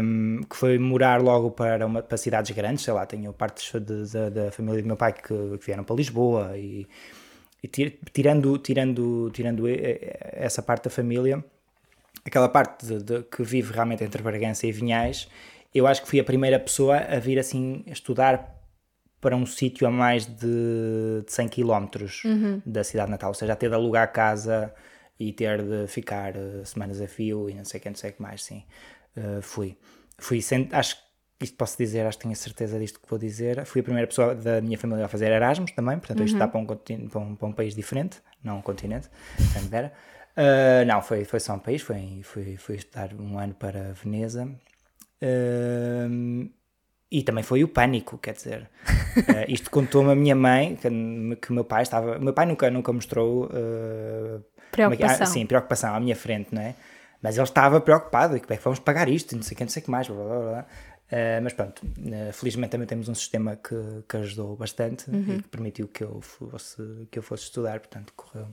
[0.02, 3.72] um, que foi morar logo para, uma, para cidades grandes, sei lá, tenho partes
[4.32, 6.88] da família do meu pai que, que, vieram para Lisboa e,
[7.64, 11.44] e tirando, tirando, tirando essa parte da família,
[12.26, 15.28] aquela parte de, de, que vive realmente entre Bragança e Vinhais,
[15.74, 18.62] eu acho que fui a primeira pessoa a vir assim estudar
[19.20, 21.88] para um sítio a mais de, de 100 km
[22.26, 22.62] uhum.
[22.66, 24.74] da cidade natal, ou seja, a ter de alugar casa
[25.18, 28.12] e ter de ficar uh, semanas a fio e não sei o que, não sei
[28.12, 28.64] que mais, sim
[29.16, 29.78] uh, fui.
[30.18, 31.04] Fui, sem, acho que
[31.46, 33.66] isto posso dizer, acho que tenho a certeza disto que vou dizer.
[33.66, 36.26] Fui a primeira pessoa da minha família a fazer Erasmus também, portanto, uhum.
[36.26, 39.10] isto está para um, para, um, para um país diferente, não um continente,
[39.54, 39.94] Canberra.
[40.36, 44.50] Uh, não, foi, foi só um país, foi, fui, fui estudar um ano para Veneza.
[45.22, 46.50] Uh,
[47.12, 48.70] e também foi o pânico, quer dizer,
[49.18, 50.90] uh, isto contou-me a minha mãe, que,
[51.36, 55.28] que o meu pai estava, meu pai nunca, nunca mostrou uh, preocupação.
[55.28, 56.74] sim, preocupação à minha frente, não é?
[57.22, 59.64] Mas ele estava preocupado, e como é que vamos pagar isto, não sei o que,
[59.64, 60.66] não sei o que mais, blá, blá, blá.
[61.12, 63.76] Uh, mas pronto, uh, felizmente também temos um sistema que,
[64.10, 65.36] que ajudou bastante uhum.
[65.38, 68.48] e que permitiu que eu fosse, que eu fosse estudar, portanto correu,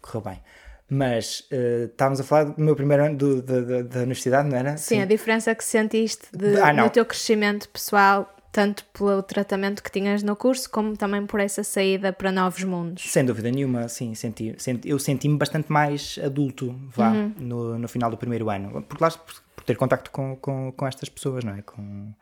[0.00, 0.40] correu bem.
[0.88, 4.56] Mas uh, estávamos a falar do meu primeiro ano do, da, da, da universidade, não
[4.56, 4.76] era?
[4.76, 9.82] Sim, Sim, a diferença que sentiste de, ah, no teu crescimento pessoal tanto pelo tratamento
[9.82, 13.02] que tinhas no curso, como também por essa saída para novos mundos.
[13.10, 17.32] Sem dúvida nenhuma, sim, senti, senti eu senti-me bastante mais adulto, vá, uhum.
[17.36, 21.08] no, no final do primeiro ano, por, lá, por ter contacto com, com, com estas
[21.08, 21.62] pessoas, não é?
[21.62, 22.14] Com,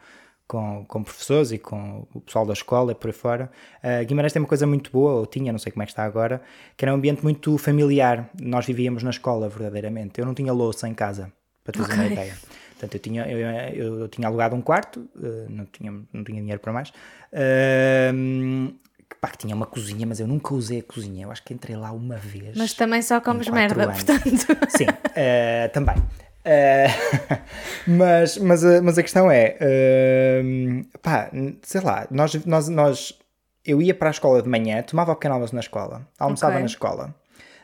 [0.52, 3.50] com, com professores e com o pessoal da escola e por aí fora.
[3.82, 6.04] Uh, Guimarães tem uma coisa muito boa, ou tinha, não sei como é que está
[6.04, 6.42] agora,
[6.76, 8.28] que era um ambiente muito familiar.
[8.38, 10.20] Nós vivíamos na escola, verdadeiramente.
[10.20, 11.32] Eu não tinha louça em casa,
[11.64, 11.98] para teres okay.
[11.98, 12.36] uma ideia.
[12.72, 16.38] Portanto, eu tinha, eu, eu, eu tinha alugado um quarto, uh, não, tinha, não tinha
[16.38, 16.90] dinheiro para mais.
[17.32, 18.74] Uh,
[19.22, 21.24] pá, que tinha uma cozinha, mas eu nunca usei a cozinha.
[21.24, 22.58] Eu acho que entrei lá uma vez.
[22.58, 24.02] Mas também só comes merda, anos.
[24.02, 24.46] portanto.
[24.68, 25.96] Sim, uh, também.
[26.44, 27.38] Uh,
[27.86, 31.30] mas, mas, a, mas a questão é, uh, pá,
[31.62, 33.18] sei lá, nós, nós, nós,
[33.64, 36.62] eu ia para a escola de manhã, tomava o pequeno almoço na escola, almoçava okay.
[36.62, 37.14] na escola,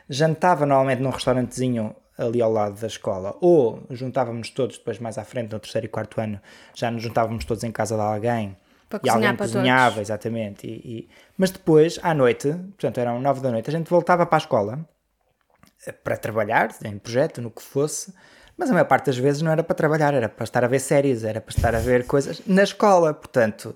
[0.09, 5.23] jantava normalmente num restaurantezinho ali ao lado da escola, ou juntávamos todos depois mais à
[5.23, 6.39] frente, no terceiro e quarto ano,
[6.73, 8.57] já nos juntávamos todos em casa de alguém.
[8.89, 10.09] Para e alguém cozinhava, todos.
[10.09, 10.67] exatamente.
[10.67, 14.37] E, e, Mas depois, à noite, portanto eram nove da noite, a gente voltava para
[14.37, 14.89] a escola
[15.85, 18.13] eh, para trabalhar, em projeto, no que fosse,
[18.59, 20.79] mas a maior parte das vezes não era para trabalhar, era para estar a ver
[20.79, 23.75] séries, era para estar a ver coisas na escola, portanto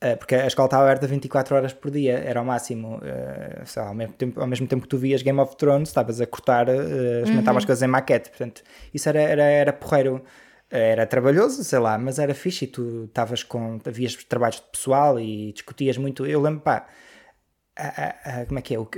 [0.00, 2.98] eh, porque a escola estava aberta 24 horas por dia, era o máximo.
[2.98, 5.88] Uh, sei lá, ao, mesmo tempo, ao mesmo tempo que tu vias Game of Thrones,
[5.88, 7.58] estavas a cortar, experimentavas uhum.
[7.58, 8.28] as coisas em maquete.
[8.28, 8.62] Portanto,
[8.92, 10.22] isso era, era, era porreiro.
[10.68, 13.78] Era trabalhoso, sei lá, mas era fixe e tu estavas com.
[13.86, 16.26] havias trabalhos de pessoal e discutias muito.
[16.26, 16.86] Eu lembro, pá,
[17.76, 18.78] a, a, a, como é que é?
[18.78, 18.88] O,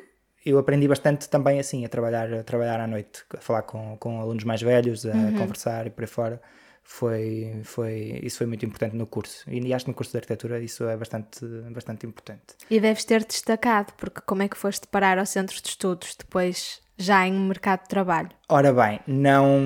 [0.50, 4.20] eu aprendi bastante também assim, a trabalhar, a trabalhar à noite, a falar com, com
[4.20, 5.38] alunos mais velhos, a uhum.
[5.38, 6.40] conversar e por aí fora
[6.88, 9.44] foi, foi, isso foi muito importante no curso.
[9.46, 12.54] E acho que no curso de arquitetura isso é bastante, bastante importante.
[12.70, 16.80] E deves ter destacado, porque como é que foste parar ao centro de estudos depois,
[16.96, 18.30] já em mercado de trabalho?
[18.48, 19.60] Ora bem, não.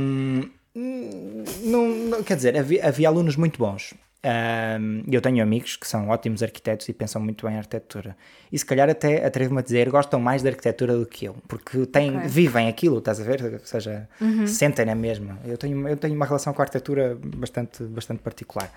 [0.74, 3.94] não, não quer dizer, havia, havia alunos muito bons.
[4.24, 8.16] Um, eu tenho amigos que são ótimos arquitetos e pensam muito bem em arquitetura.
[8.52, 11.84] E se calhar até atrevo-me a dizer, gostam mais de arquitetura do que eu, porque
[11.86, 12.28] têm, okay.
[12.28, 13.54] vivem aquilo, estás a ver?
[13.54, 14.46] Ou seja, uhum.
[14.46, 15.38] sentem na mesma.
[15.44, 18.72] Eu tenho, eu tenho uma relação com a arquitetura bastante, bastante particular.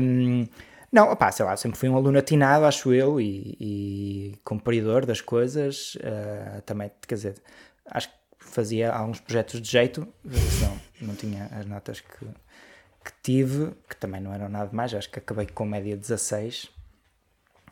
[0.00, 0.46] Um,
[0.90, 5.20] não, opá, sei lá, sempre fui um aluno atinado, acho eu, e, e cumpridor das
[5.20, 5.94] coisas.
[5.94, 7.34] Uh, também, quer dizer,
[7.86, 12.26] acho que fazia alguns projetos de jeito, não, não tinha as notas que
[13.02, 16.70] que tive, que também não eram nada mais, acho que acabei com média 16.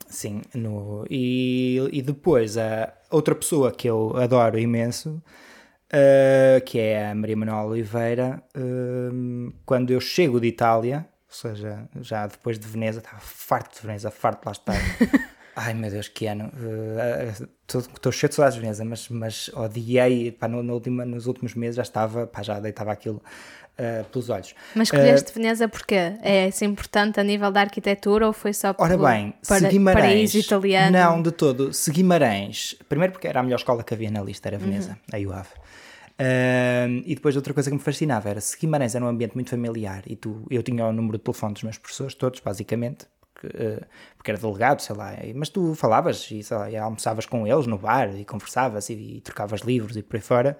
[0.09, 5.23] Sim, no, e, e depois a outra pessoa que eu adoro imenso,
[5.91, 11.89] uh, que é a Maria Manuel Oliveira, uh, quando eu chego de Itália, ou seja,
[12.01, 14.75] já depois de Veneza, estava farto de Veneza, farto de lá estar.
[15.55, 16.51] Ai meu Deus, que ano!
[17.69, 21.27] Estou uh, cheio de saudades de Veneza, mas, mas odiei, pá, no, no último, nos
[21.27, 23.23] últimos meses já estava, pá, já deitava aquilo
[23.81, 24.55] uh, pelos olhos.
[24.75, 26.15] Mas escolheste uh, Veneza porquê?
[26.23, 30.39] É isso importante a nível da arquitetura ou foi só ora bem, para, Guimarães, paraíso
[30.39, 30.93] italiano?
[30.93, 31.73] Não, de todo.
[31.73, 35.31] Se Guimarães, primeiro porque era a melhor escola que havia na lista, era Veneza, uhum.
[35.31, 35.49] a UAV.
[36.21, 39.49] Uh, e depois outra coisa que me fascinava era se Guimarães era um ambiente muito
[39.49, 43.49] familiar e tu, eu tinha o número de telefone dos meus professores, todos basicamente, porque,
[44.19, 47.79] porque era delegado, sei lá, mas tu falavas e, lá, e almoçavas com eles no
[47.79, 50.59] bar e conversavas e, e trocavas livros e por aí fora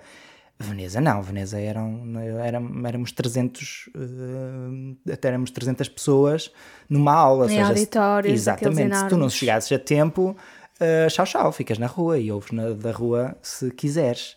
[0.63, 2.03] Veneza não, Veneza eram,
[2.45, 6.53] eram éramos 300, uh, até éramos 300 pessoas
[6.89, 7.47] numa aula.
[7.47, 10.37] Em seja, auditórios, Exatamente, se tu não chegasses a tempo,
[10.77, 14.37] uh, tchau tchau, ficas na rua e ouves na, da rua se quiseres.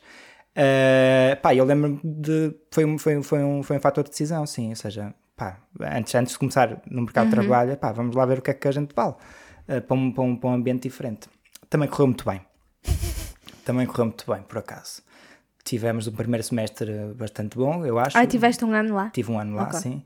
[0.53, 2.55] Uh, pá, eu lembro de.
[2.71, 4.69] Foi, foi, foi, um, foi um fator de decisão, sim.
[4.69, 7.29] Ou seja, pá, antes, antes de começar no mercado uhum.
[7.31, 9.12] de trabalho, pá, vamos lá ver o que é que a gente vale
[9.67, 11.27] uh, para, um, para, um, para um ambiente diferente.
[11.69, 12.39] Também correu muito bem.
[13.65, 15.01] Também correu muito bem, por acaso.
[15.63, 18.17] Tivemos o primeiro semestre bastante bom, eu acho.
[18.17, 19.10] Ah, tiveste um ano lá?
[19.12, 19.80] Tive um ano lá, okay.
[19.80, 20.04] sim.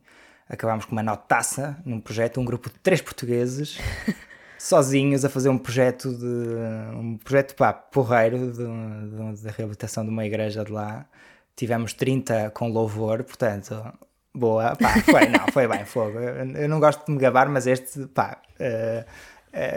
[0.47, 3.79] Acabámos com uma notaça num projeto, um grupo de três portugueses,
[4.57, 6.95] sozinhos, a fazer um projeto de.
[6.95, 11.05] um projeto pá, porreiro da reabilitação de uma igreja de lá.
[11.55, 13.83] Tivemos 30 com louvor, portanto,
[14.33, 16.19] boa, pá, foi, não, foi bem, fogo.
[16.19, 18.37] Eu não gosto de me gabar, mas este, pá.
[18.59, 19.03] Uh,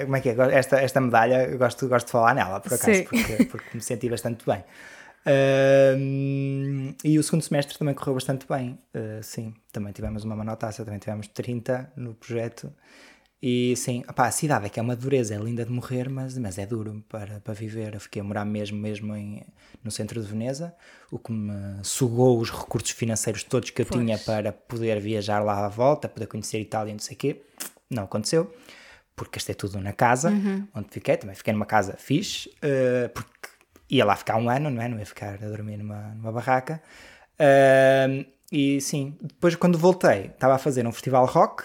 [0.04, 0.34] como é que é?
[0.52, 4.10] Esta, esta medalha, eu gosto, gosto de falar nela, por acaso, porque, porque me senti
[4.10, 4.62] bastante bem.
[5.26, 9.54] Uh, e o segundo semestre também correu bastante bem, uh, sim.
[9.72, 12.72] Também tivemos uma manotaça, também tivemos 30 no projeto.
[13.42, 16.36] E sim, opá, a cidade é que é uma dureza, é linda de morrer, mas,
[16.36, 17.94] mas é duro para, para viver.
[17.94, 19.42] Eu fiquei a morar mesmo, mesmo em,
[19.82, 20.74] no centro de Veneza,
[21.10, 23.98] o que me sugou os recursos financeiros todos que eu pois.
[23.98, 27.42] tinha para poder viajar lá à volta, poder conhecer Itália e não sei o quê.
[27.88, 28.54] Não aconteceu,
[29.16, 30.68] porque gastei tudo na casa uhum.
[30.74, 31.16] onde fiquei.
[31.16, 33.39] Também fiquei numa casa fixe, uh, porque
[33.90, 34.88] ia lá ficar um ano, não é?
[34.88, 36.80] Não ia ficar a dormir numa, numa barraca.
[37.40, 41.64] Uh, e sim, depois quando voltei, estava a fazer um festival rock.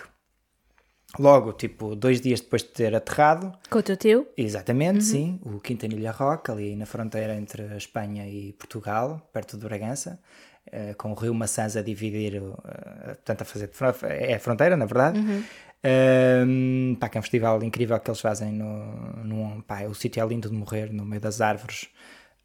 [1.18, 3.54] Logo, tipo, dois dias depois de ter aterrado.
[3.70, 4.28] Com o teu tio?
[4.36, 5.02] Exatamente, uhum.
[5.02, 5.40] sim.
[5.44, 10.20] O Quintanilha Rock, ali na fronteira entre a Espanha e Portugal, perto de Bragança.
[10.68, 12.58] Uh, com o rio Maçãs a dividir, uh,
[13.06, 13.70] portanto, a fazer.
[14.10, 15.20] É a fronteira, na verdade.
[15.20, 15.44] Uhum.
[15.86, 20.24] Um, pá, que é um festival incrível que eles fazem no, no pá, o sítio
[20.24, 21.90] é lindo de morrer no meio das árvores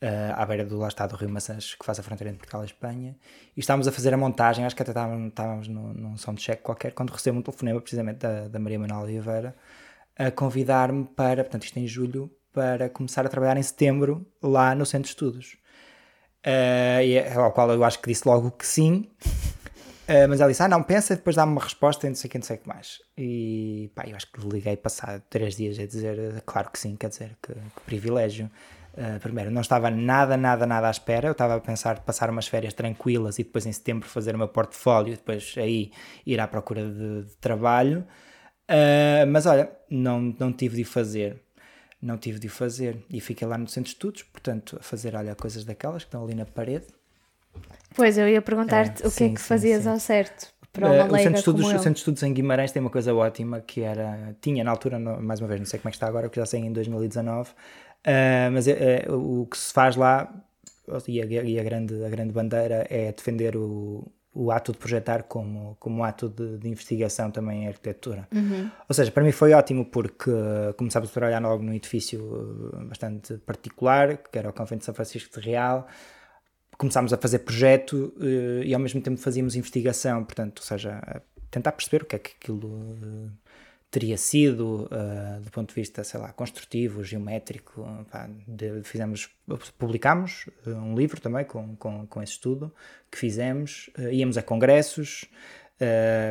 [0.02, 2.62] uh, à beira do lá está do Rio Maçãs que faz a fronteira entre Portugal
[2.62, 3.16] e Espanha.
[3.56, 6.92] E estávamos a fazer a montagem, acho que até estávamos, estávamos num, num soundcheck qualquer
[6.92, 9.56] quando recebo um telefonema precisamente da, da Maria Manuel Oliveira
[10.18, 14.84] a convidar-me para, portanto isto em julho para começar a trabalhar em setembro lá no
[14.84, 15.56] Centro de Estudos.
[16.44, 19.10] Uh, é, ao qual eu acho que disse logo que sim
[20.10, 22.30] Uh, mas ela disse: Ah, não, pensa, depois dá-me uma resposta e não sei o
[22.32, 22.98] que, não sei o que mais.
[23.16, 26.96] E pá, eu acho que liguei passado três dias a dizer: eh, Claro que sim,
[26.96, 28.50] quer dizer, que, que privilégio.
[28.92, 31.28] Uh, primeiro, não estava nada, nada, nada à espera.
[31.28, 34.48] Eu estava a pensar passar umas férias tranquilas e depois em setembro fazer o meu
[34.48, 35.92] portfólio e depois aí
[36.26, 38.04] ir à procura de, de trabalho.
[38.68, 41.40] Uh, mas olha, não, não tive de fazer.
[42.02, 43.04] Não tive de fazer.
[43.08, 46.24] E fiquei lá no centro de estudos, portanto, a fazer, olha, coisas daquelas que estão
[46.24, 46.86] ali na parede
[47.94, 49.88] Pois, eu ia perguntar-te é, o que é que fazias sim.
[49.88, 50.52] ao certo.
[50.72, 53.12] Para uma uh, o, centro estudos, o Centro de Estudos em Guimarães tem uma coisa
[53.12, 56.06] ótima que era, tinha na altura, mais uma vez, não sei como é que está
[56.06, 57.54] agora, porque já sei em 2019, uh,
[58.52, 60.32] mas é, é, o que se faz lá,
[61.08, 65.24] e, a, e a, grande, a grande bandeira, é defender o, o ato de projetar
[65.24, 68.28] como, como ato de, de investigação também em arquitetura.
[68.32, 68.70] Uhum.
[68.88, 70.30] Ou seja, para mim foi ótimo porque
[70.76, 75.40] começámos a trabalhar logo num edifício bastante particular, que era o Convento de São Francisco
[75.40, 75.88] de Real,
[76.80, 81.72] começámos a fazer projeto uh, e ao mesmo tempo fazíamos investigação, portanto, ou seja, tentar
[81.72, 83.30] perceber o que é que aquilo uh,
[83.90, 87.86] teria sido uh, do ponto de vista, sei lá, construtivo, geométrico.
[88.10, 89.28] Pá, de, fizemos,
[89.78, 92.72] publicámos um livro também com, com, com esse estudo
[93.10, 95.26] que fizemos, íamos a congressos.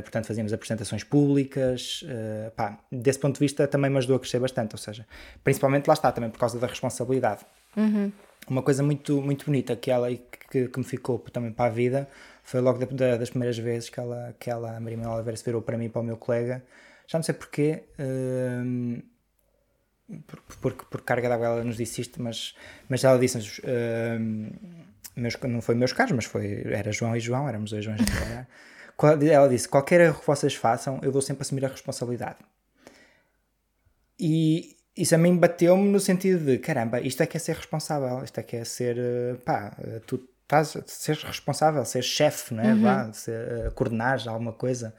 [0.02, 2.04] portanto, fazíamos apresentações públicas.
[2.56, 4.74] Pá, desse ponto de vista, também me ajudou a crescer bastante.
[4.74, 5.06] Ou seja,
[5.44, 7.46] principalmente lá está, também por causa da responsabilidade.
[7.76, 8.12] Uhum
[8.50, 10.10] uma coisa muito, muito bonita que ela
[10.50, 12.10] que, que me ficou também para a vida
[12.44, 15.62] foi logo da, das primeiras vezes que ela, que ela, a Maria Oliveira, se virou
[15.62, 16.64] para mim e para o meu colega.
[17.08, 19.02] Já não sei porquê, hum,
[20.26, 22.56] por, por, por, carga d'água ela nos disse isto, mas,
[22.88, 23.62] mas ela disse-nos,
[24.20, 24.50] hum,
[25.16, 28.48] meus, não foi meus caros, mas foi, era João e João, éramos dois Joões a
[29.32, 32.40] Ela disse: qualquer erro que vocês façam, eu vou sempre assumir a responsabilidade.
[34.20, 38.24] E, isso a mim bateu-me no sentido de caramba, isto é que é ser responsável,
[38.24, 42.54] isto é que é ser eh, pá, eh, tu estás a ser responsável, ser chefe,
[42.56, 42.74] não é?
[42.74, 42.82] Uhum.
[42.82, 44.96] Vá, ser, uh, coordenares alguma coisa,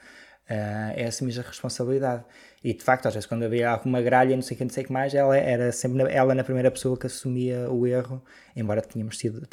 [0.48, 2.24] uh, é assumir a responsabilidade.
[2.62, 4.84] E de facto, às vezes, quando havia alguma gralha, não sei o que, não sei
[4.84, 8.22] que mais, ela era sempre ela na primeira pessoa que assumia o erro,
[8.54, 9.44] embora tínhamos sido,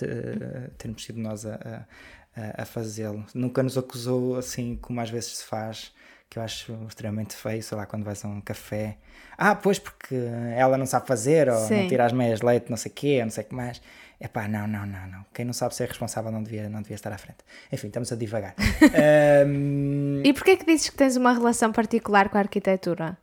[0.77, 1.87] termos sido nós a,
[2.35, 3.25] a, a fazê-lo.
[3.33, 5.91] Nunca nos acusou assim como às vezes se faz
[6.29, 8.97] que eu acho extremamente feio, sei lá, quando vais a um café.
[9.37, 10.15] Ah, pois porque
[10.55, 11.81] ela não sabe fazer, ou Sim.
[11.81, 13.81] não tira as meias de leite, não sei o quê, não sei o que mais.
[14.19, 15.25] É pá, não, não, não, não.
[15.33, 17.37] Quem não sabe ser responsável não devia, não devia estar à frente.
[17.71, 18.55] Enfim, estamos a divagar.
[19.47, 20.21] um...
[20.25, 23.17] E porquê que dizes que tens uma relação particular com a arquitetura?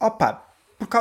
[0.00, 0.44] Opa,
[0.78, 0.96] porque,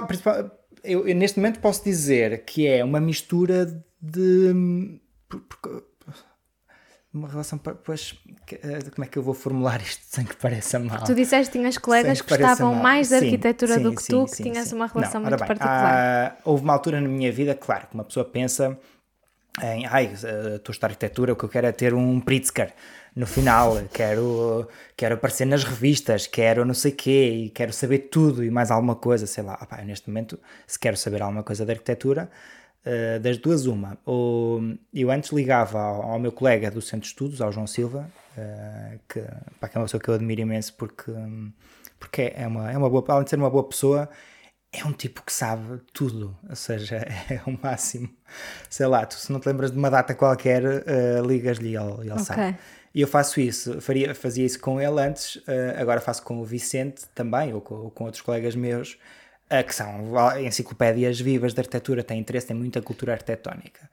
[0.84, 5.00] eu, eu, neste momento posso dizer que é uma mistura de.
[7.16, 8.14] Uma relação, pois,
[8.52, 11.04] eh, como é que eu vou formular isto sem que pareça mal?
[11.04, 14.12] Tu disseste que tinhas colegas que, que gostavam mais da arquitetura sim, do que sim,
[14.12, 15.96] tu, sim, que tinhas uma relação Não, muito bem, particular.
[15.96, 18.78] Há, houve uma altura na minha vida, claro, que uma pessoa pensa
[19.64, 22.74] em, ai, eh, estou a estudar arquitetura, o que eu quero é ter um Pritzker
[23.16, 28.44] no final, quero, quero aparecer nas revistas, quero não sei quê, e quero saber tudo
[28.44, 29.58] e mais alguma coisa, sei lá.
[29.86, 32.30] Neste momento, se quero saber alguma coisa de arquitetura,
[32.86, 33.98] uh, das duas, uma.
[34.06, 34.62] Ou,
[34.94, 39.00] eu antes ligava ao, ao, meu colega do Centro de Estudos, ao João Silva, uh,
[39.10, 39.22] que,
[39.60, 41.12] pá, que é uma pessoa que eu admiro imenso porque,
[42.00, 44.10] porque é, uma, é uma boa, além de ser uma boa pessoa,
[44.72, 46.98] é um tipo que sabe tudo, ou seja,
[47.30, 48.10] é o máximo.
[48.70, 52.02] Sei lá, tu se não te lembras de uma data qualquer, uh, ligas-lhe e ele,
[52.02, 52.24] ele okay.
[52.24, 52.58] sabe.
[52.94, 55.44] E eu faço isso, faria, fazia isso com ele antes,
[55.78, 58.98] agora faço com o Vicente também, ou com, ou com outros colegas meus,
[59.68, 63.90] que são enciclopédias vivas de arquitetura, têm interesse, têm muita cultura arquitetónica.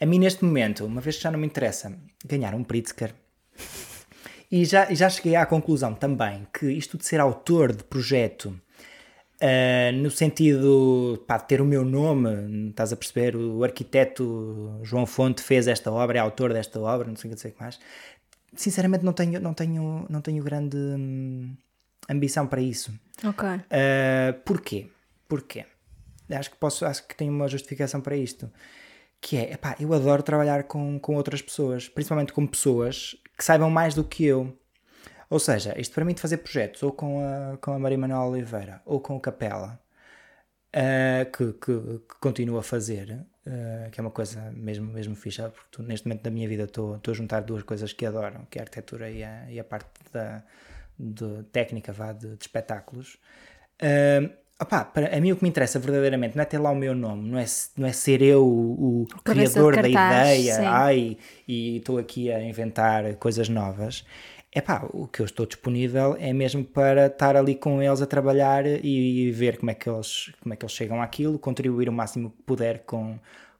[0.00, 1.92] A mim, neste momento, uma vez que já não me interessa
[2.24, 3.14] ganhar um Pritzker,
[4.50, 8.54] e já, já cheguei à conclusão também que isto de ser autor de projeto
[9.42, 13.34] Uh, no sentido pá, de ter o meu nome, estás a perceber?
[13.34, 17.54] O arquiteto João Fonte fez esta obra, é autor desta obra, não sei o que
[17.58, 17.80] mais.
[18.54, 21.56] Sinceramente, não tenho, não tenho, não tenho grande hum,
[22.08, 22.92] ambição para isso.
[23.24, 23.48] Ok.
[23.48, 24.90] Uh, porquê?
[25.28, 25.64] Porquê?
[26.30, 28.50] Acho que, posso, acho que tenho uma justificação para isto.
[29.20, 33.70] Que é, epá, eu adoro trabalhar com, com outras pessoas, principalmente com pessoas que saibam
[33.70, 34.56] mais do que eu
[35.32, 38.26] ou seja, isto para mim de fazer projetos, ou com a, com a Maria Manuela
[38.26, 39.80] Oliveira, ou com o Capela,
[40.76, 45.48] uh, que, que, que continuo a fazer, uh, que é uma coisa mesmo, mesmo fixa,
[45.48, 48.58] porque tu, neste momento da minha vida estou a juntar duas coisas que adoro, que
[48.58, 50.44] é a arquitetura e a, e a parte da
[50.98, 53.18] de técnica vá, de, de espetáculos.
[53.82, 56.76] Uh, Opa, para, a mim o que me interessa verdadeiramente não é ter lá o
[56.76, 57.44] meu nome, não é,
[57.76, 61.16] não é ser eu o, o criador da ideia, ai,
[61.48, 64.04] e estou aqui a inventar coisas novas.
[64.54, 68.06] É pá, o que eu estou disponível é mesmo para estar ali com eles a
[68.06, 71.92] trabalhar e, ver como é que eles, como é que eles chegam àquilo, contribuir o
[71.92, 73.18] máximo que puder com,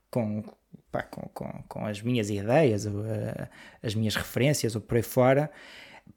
[0.09, 0.41] com,
[0.89, 3.47] pá, com, com, com, as minhas ideias, ou, uh,
[3.81, 5.51] as minhas referências, ou por aí fora,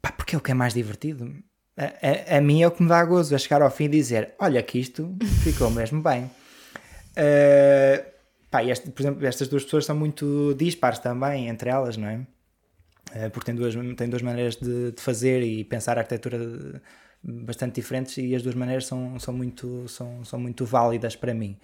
[0.00, 1.32] pá, porque é o que é mais divertido.
[1.76, 3.88] A, a, a mim é o que me dá gozo, a chegar ao fim e
[3.88, 6.24] dizer: Olha, que isto ficou mesmo bem.
[7.16, 8.04] Uh,
[8.50, 12.26] pá, este, por exemplo, estas duas pessoas são muito dispares também entre elas, não é?
[13.14, 16.82] Eh, porque tem duas, tem duas maneiras de, de, fazer e pensar a arquitetura
[17.22, 21.58] bastante diferentes e as duas maneiras são, são, muito, são, são muito válidas para mim.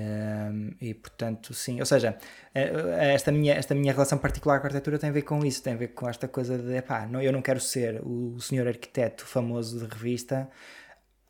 [0.00, 2.16] Um, e portanto, sim, ou seja,
[2.54, 5.62] eh, esta minha, esta minha relação particular com a arquitetura tem a ver com isso,
[5.62, 8.66] tem a ver com esta coisa de epá, não, eu não quero ser o senhor
[8.66, 10.48] arquiteto famoso de revista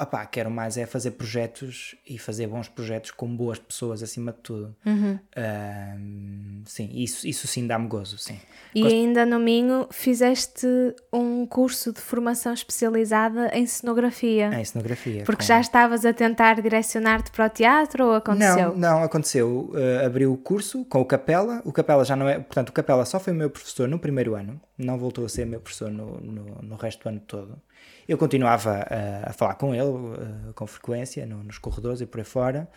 [0.01, 4.39] opá, quero mais é fazer projetos e fazer bons projetos com boas pessoas acima de
[4.39, 4.75] tudo.
[4.87, 5.19] Uhum.
[5.37, 8.39] Uh, sim, isso, isso sim dá-me gozo, sim.
[8.75, 8.95] E Gosto...
[8.95, 10.67] ainda no Minho fizeste
[11.13, 14.51] um curso de formação especializada em cenografia.
[14.55, 15.25] Em cenografia.
[15.25, 15.49] Porque com...
[15.49, 18.71] já estavas a tentar direcionar-te para o teatro ou aconteceu?
[18.71, 19.71] Não, não, aconteceu.
[19.73, 21.61] Uh, abri o curso com o Capela.
[21.65, 22.39] O Capela já não é...
[22.39, 24.61] Portanto, o Capela só foi meu professor no primeiro ano.
[24.81, 27.61] Não voltou a ser meu professor no, no, no resto do ano todo.
[28.09, 32.19] Eu continuava a, a falar com ele uh, com frequência no, nos corredores e por
[32.19, 32.69] aí fora,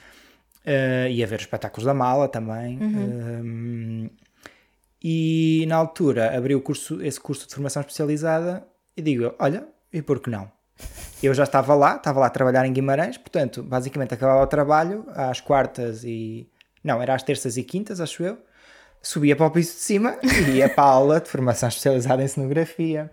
[0.66, 2.78] uh, e a ver os espetáculos da mala também.
[2.80, 4.06] Uhum.
[4.08, 4.24] Uh,
[5.04, 10.02] e na altura abri o curso, esse curso de formação especializada e digo: Olha, e
[10.02, 10.50] por que não?
[11.22, 15.06] Eu já estava lá, estava lá a trabalhar em Guimarães, portanto, basicamente acabava o trabalho
[15.10, 16.50] às quartas e.
[16.84, 18.38] Não, era às terças e quintas, acho eu.
[19.04, 22.28] Subia para o piso de cima e ia para a aula de formação especializada em
[22.28, 23.12] cenografia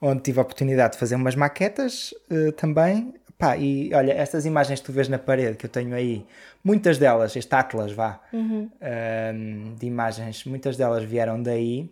[0.00, 3.14] onde tive a oportunidade de fazer umas maquetas uh, também.
[3.36, 6.26] Pá, e olha, estas imagens que tu vês na parede que eu tenho aí,
[6.62, 8.70] muitas delas, este atlas, vá, uhum.
[8.80, 11.90] uh, de imagens, muitas delas vieram daí,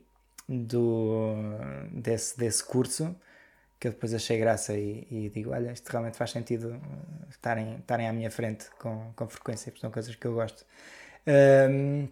[0.48, 1.34] do,
[1.92, 3.14] desse, desse curso,
[3.78, 7.76] que eu depois achei graça e, e, digo, olha, isto realmente faz sentido eh, estarem,
[7.76, 10.64] estarem à minha frente com, com frequência, porque são coisas que eu gosto.
[11.70, 12.08] Um,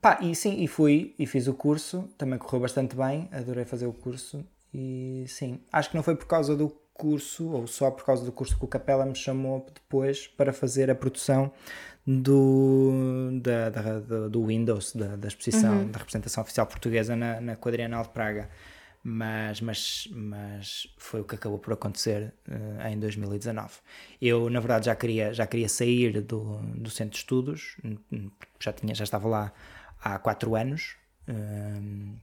[0.00, 3.86] pá, e sim, e fui e fiz o curso, também correu bastante bem, adorei fazer
[3.86, 8.04] o curso e sim, acho que não foi por causa do curso, ou só por
[8.04, 11.52] causa do curso que o Capela me chamou depois para fazer a produção
[12.06, 15.90] do, da, da, do Windows, da, da exposição, uhum.
[15.90, 18.48] da representação oficial portuguesa na, na Quadrienal de Praga.
[19.08, 23.74] Mas, mas, mas foi o que acabou por acontecer uh, em 2019.
[24.20, 27.76] Eu, na verdade, já queria, já queria sair do, do centro de estudos,
[28.58, 29.52] já, tinha, já estava lá
[30.14, 30.96] há quatro anos.
[31.28, 32.16] Uh,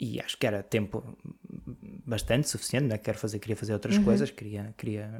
[0.00, 1.02] e acho que era tempo
[2.06, 2.98] bastante suficiente, né?
[2.98, 4.04] quero fazer, queria fazer outras uhum.
[4.04, 5.10] coisas, queria, queria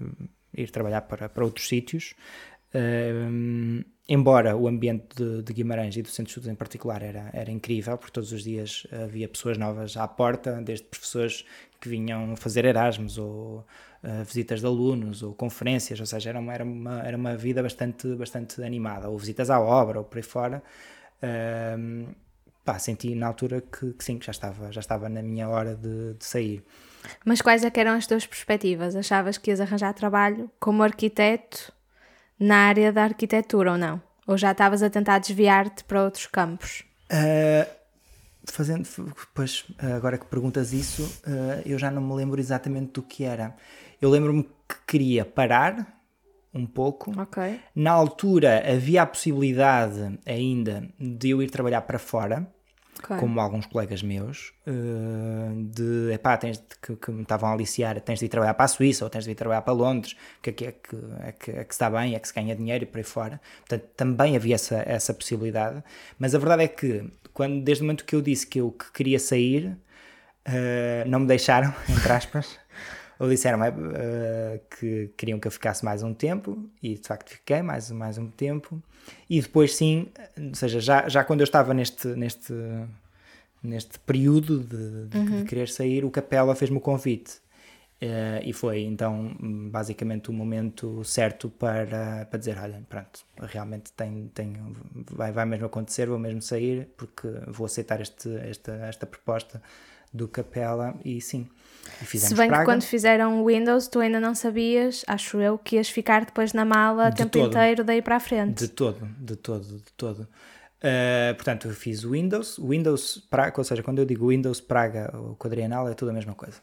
[0.00, 2.14] uh, ir trabalhar para, para outros sítios.
[2.74, 7.30] Uh, embora o ambiente de, de, Guimarães e do Centro de Estudos em particular era,
[7.32, 11.44] era incrível, porque todos os dias havia pessoas novas à porta, desde professores
[11.80, 13.64] que vinham fazer Erasmus ou
[14.02, 17.62] uh, visitas de alunos ou conferências, ou seja, era uma, era uma, era uma vida
[17.62, 20.62] bastante, bastante animada, ou visitas à obra ou por aí fora.
[21.22, 22.14] Uh,
[22.64, 25.74] pá, senti na altura que, que, sim, que já estava, já estava na minha hora
[25.74, 26.64] de, de sair.
[27.24, 28.96] Mas quais é eram as tuas perspectivas?
[28.96, 31.72] Achavas que ias arranjar trabalho como arquiteto
[32.38, 34.02] na área da arquitetura ou não?
[34.26, 36.82] Ou já estavas a tentar desviar-te para outros campos?
[37.12, 37.70] Uh,
[38.46, 38.88] fazendo,
[39.34, 43.54] pois, agora que perguntas isso, uh, eu já não me lembro exatamente do que era.
[44.00, 45.93] Eu lembro-me que queria parar
[46.54, 47.10] um pouco.
[47.22, 47.60] Okay.
[47.74, 52.46] Na altura havia a possibilidade ainda de eu ir trabalhar para fora
[53.02, 53.16] okay.
[53.18, 58.00] como alguns colegas meus, uh, de epá, tens de, que, que, me estavam a aliciar,
[58.00, 60.50] tens de ir trabalhar para a Suíça ou tens de ir trabalhar para Londres, que
[60.50, 62.86] aqui é que, é que, é que está bem, é que se ganha dinheiro e
[62.86, 63.40] por aí fora.
[63.60, 65.82] Portanto, também havia essa, essa possibilidade,
[66.18, 68.90] mas a verdade é que, quando, desde o momento que eu disse que eu que
[68.92, 69.76] queria sair,
[70.48, 72.58] uh, não me deixaram, entre aspas.
[73.18, 77.62] Ou disseram uh, que queriam que eu ficasse mais um tempo, e de facto fiquei
[77.62, 78.82] mais, mais um tempo.
[79.28, 80.08] E depois, sim,
[80.38, 82.52] ou seja, já, já quando eu estava neste, neste,
[83.62, 85.38] neste período de, de, uhum.
[85.38, 87.44] de querer sair, o Capela fez-me o convite.
[88.02, 89.34] Uh, e foi então
[89.70, 94.52] basicamente o momento certo para, para dizer: olha, pronto, realmente tem, tem,
[95.10, 99.62] vai, vai mesmo acontecer, vou mesmo sair, porque vou aceitar este, esta, esta proposta
[100.14, 101.48] do Capela e sim.
[102.00, 102.64] E Se bem Praga.
[102.64, 106.52] que quando fizeram o Windows, tu ainda não sabias, acho eu, que ias ficar depois
[106.52, 107.48] na mala o tempo todo.
[107.48, 108.60] inteiro daí para a frente.
[108.60, 110.20] De todo, de todo, de todo.
[110.20, 115.10] Uh, portanto, eu fiz o Windows, Windows Praga, ou seja, quando eu digo Windows Praga
[115.14, 116.58] ou quadrienal, é tudo a mesma coisa.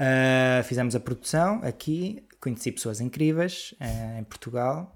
[0.00, 4.92] Uh, fizemos a produção aqui, conheci pessoas incríveis uh, em Portugal,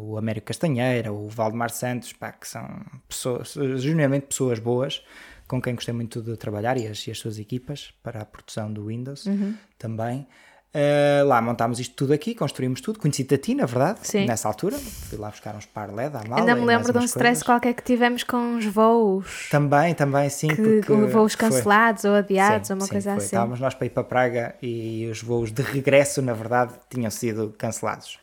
[0.00, 2.66] o Américo Castanheira, o Valdemar Santos, pá, que são
[3.06, 5.04] pessoas, genuinamente pessoas boas,
[5.48, 8.72] com quem gostei muito de trabalhar e as, e as suas equipas para a produção
[8.72, 9.54] do Windows uhum.
[9.78, 10.26] também.
[10.68, 12.98] Uh, lá montámos isto tudo aqui, construímos tudo.
[12.98, 14.26] Conheci-te a ti, na verdade, Sim.
[14.26, 14.76] nessa altura.
[14.76, 16.42] Fui lá buscar uns par LED à mala.
[16.42, 19.48] Ainda me lembro de um stress qualquer que tivemos com os voos.
[19.50, 20.48] Também, também, sim.
[20.48, 22.10] Que, voos cancelados foi.
[22.10, 23.16] ou adiados sim, ou uma sim, coisa foi.
[23.16, 23.26] assim.
[23.26, 27.54] Estávamos nós para ir para Praga e os voos de regresso, na verdade, tinham sido
[27.56, 28.18] cancelados.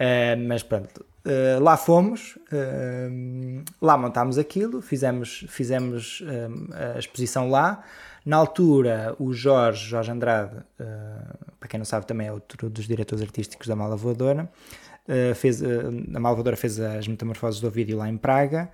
[0.00, 7.50] Uh, mas pronto, Uh, lá fomos, uh, lá montámos aquilo, fizemos, fizemos uh, a exposição
[7.50, 7.82] lá.
[8.24, 10.56] Na altura, o Jorge, Jorge Andrade,
[11.60, 14.50] para quem não sabe, também é outro dos diretores artísticos da Mala Voadora,
[15.36, 18.68] fez, a Mala Voadora fez as metamorfoses do vídeo lá em Praga.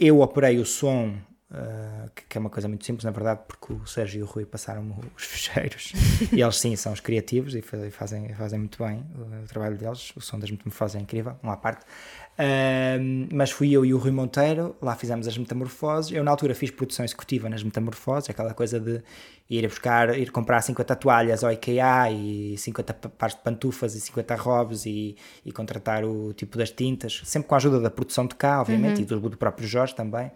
[0.00, 1.14] eu operei o som
[1.54, 4.26] Uh, que, que, é uma coisa muito simples, na verdade, porque o Sérgio e o
[4.26, 5.92] Rui passaram os fecheiros
[6.32, 10.12] e eles sim são os criativos e fazem, fazem muito bem o, o trabalho deles.
[10.16, 11.84] O som das metamorfoses é incrível, uma à parte.
[11.84, 16.10] Uh, mas fui eu e o Rui Monteiro, lá fizemos as metamorfoses.
[16.10, 19.00] Eu, na altura, fiz produção executiva nas metamorfoses, aquela coisa de
[19.48, 24.34] ir buscar, ir comprar 50 toalhas ao IKEA e 50 pares de pantufas e 50
[24.34, 28.34] robes e, e contratar o tipo das tintas, sempre com a ajuda da produção de
[28.34, 29.02] cá, obviamente, uhum.
[29.02, 30.32] e do, do próprio Jorge também.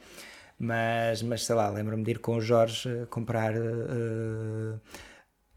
[0.59, 3.55] Mas, mas sei lá, lembro-me de ir com o Jorge comprar.
[3.55, 4.81] Uh,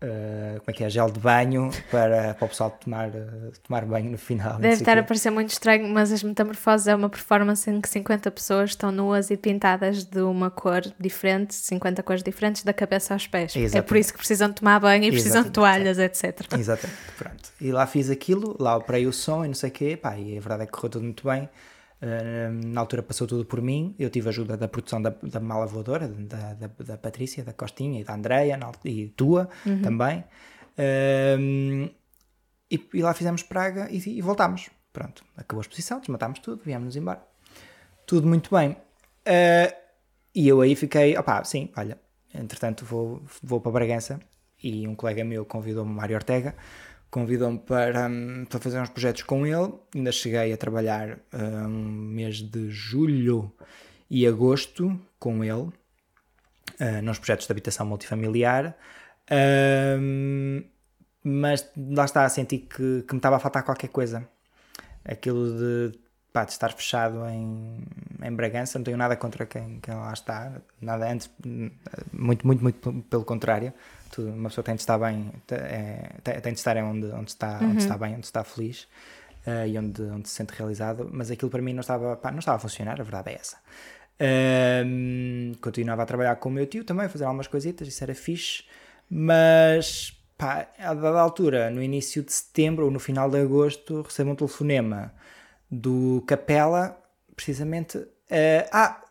[0.02, 0.90] uh, como é que é?
[0.90, 4.60] Gel de banho para, para o pessoal tomar, uh, tomar banho no final.
[4.60, 8.30] Deve estar a parecer muito estranho, mas as Metamorfoses é uma performance em que 50
[8.32, 13.26] pessoas estão nuas e pintadas de uma cor diferente, 50 cores diferentes, da cabeça aos
[13.26, 13.56] pés.
[13.56, 13.78] Exatamente.
[13.78, 16.42] É por isso que precisam tomar banho e precisam de toalhas, etc.
[16.58, 17.50] Exatamente, pronto.
[17.60, 20.38] E lá fiz aquilo, lá operei o som e não sei o quê, pá, e
[20.38, 21.50] a verdade é que correu tudo muito bem
[22.64, 26.08] na altura passou tudo por mim, eu tive ajuda da produção da, da mala voadora,
[26.08, 29.82] da, da, da, Patrícia, da Costinha e da Andreia e tua uhum.
[29.82, 30.24] também.
[31.40, 31.90] Um,
[32.72, 34.70] e, e, lá fizemos Praga e, e, voltámos.
[34.92, 37.22] Pronto, acabou a exposição, desmatámos tudo, viemos-nos embora.
[38.08, 38.72] Tudo muito bem.
[38.72, 39.74] Uh,
[40.34, 42.00] e eu aí fiquei, opá, sim, olha,
[42.34, 44.20] entretanto vou, vou para Bragança
[44.64, 46.56] e um colega meu convidou-me, Mário Ortega,
[47.12, 49.74] convidou-me para, hum, para fazer uns projetos com ele.
[49.94, 53.54] Ainda cheguei a trabalhar um mês de julho
[54.10, 55.70] e agosto com ele,
[56.80, 58.76] uh, nos projetos de habitação multifamiliar.
[60.00, 60.64] Um,
[61.24, 64.28] mas lá está a sentir que, que me estava a faltar qualquer coisa.
[65.06, 66.00] Aquilo de,
[66.34, 67.84] pá, de estar fechado em,
[68.24, 71.30] em Bragança, não tenho nada contra quem, quem lá está, nada antes,
[72.12, 73.74] muito, muito, muito pelo contrário
[74.12, 77.72] tudo, uma pessoa tem de estar bem, é, tem de estar onde, onde, está, uhum.
[77.72, 78.88] onde está bem, onde está feliz
[79.46, 82.40] uh, e onde, onde se sente realizado, mas aquilo para mim não estava, pá, não
[82.40, 83.58] estava a funcionar, a verdade é essa.
[84.20, 88.14] Uh, continuava a trabalhar com o meu tio também, a fazer algumas coisitas, isso era
[88.14, 88.64] fixe,
[89.10, 94.32] mas pá, a dada altura, no início de setembro ou no final de agosto, recebo
[94.32, 95.14] um telefonema
[95.70, 96.98] do Capela,
[97.36, 97.98] precisamente.
[97.98, 99.02] Uh, ah,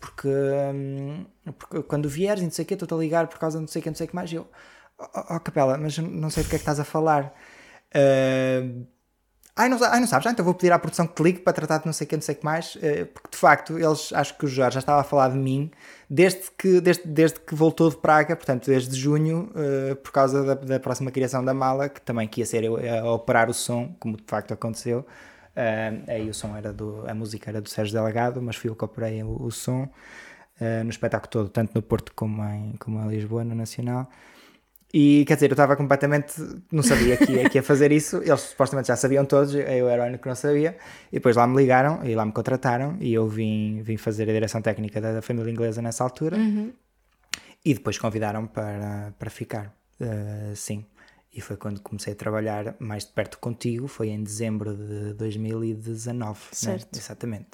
[0.00, 1.26] porque, um,
[1.58, 3.82] porque quando vieres não sei o que, estou-te a ligar por causa de não sei
[3.82, 4.32] o não sei o que mais.
[4.32, 4.48] E eu,
[4.98, 7.34] oh, oh, Capela, mas não sei do que é que estás a falar.
[7.94, 8.86] Uh,
[9.58, 10.26] Ai não, ai, não sabes?
[10.26, 12.08] Ah, então vou pedir à produção que te ligue para tratar de não sei o
[12.08, 12.76] que, não sei o que mais.
[12.82, 15.70] Eh, porque de facto, eles acho que o Jorge já estava a falar de mim
[16.10, 20.54] desde que, desde, desde que voltou de Praga, portanto, desde junho, uh, por causa da,
[20.54, 23.96] da, próxima criação da mala, que também que ia ser eu a operar o som,
[23.98, 25.06] como de facto aconteceu.
[25.56, 27.02] Uh, aí o som era do.
[27.08, 30.84] A música era do Sérgio Delegado, mas fui eu que operei o, o som uh,
[30.84, 34.10] no espetáculo todo, tanto no Porto como em, como em Lisboa, no Nacional.
[34.92, 36.34] E quer dizer, eu estava completamente.
[36.70, 38.18] Não sabia que ia, que ia fazer isso.
[38.22, 40.76] Eles supostamente já sabiam todos, eu era o único que não sabia.
[41.10, 42.96] E depois lá me ligaram e lá me contrataram.
[43.00, 46.36] E eu vim, vim fazer a direção técnica da, da família inglesa nessa altura.
[46.36, 46.72] Uhum.
[47.64, 49.74] E depois convidaram para, para ficar.
[50.00, 50.84] Uh, sim.
[51.36, 53.86] E foi quando comecei a trabalhar mais de perto contigo.
[53.86, 56.30] Foi em dezembro de 2019.
[56.30, 56.36] Né?
[56.50, 56.94] Certo.
[56.94, 56.98] Né?
[56.98, 57.48] Exatamente.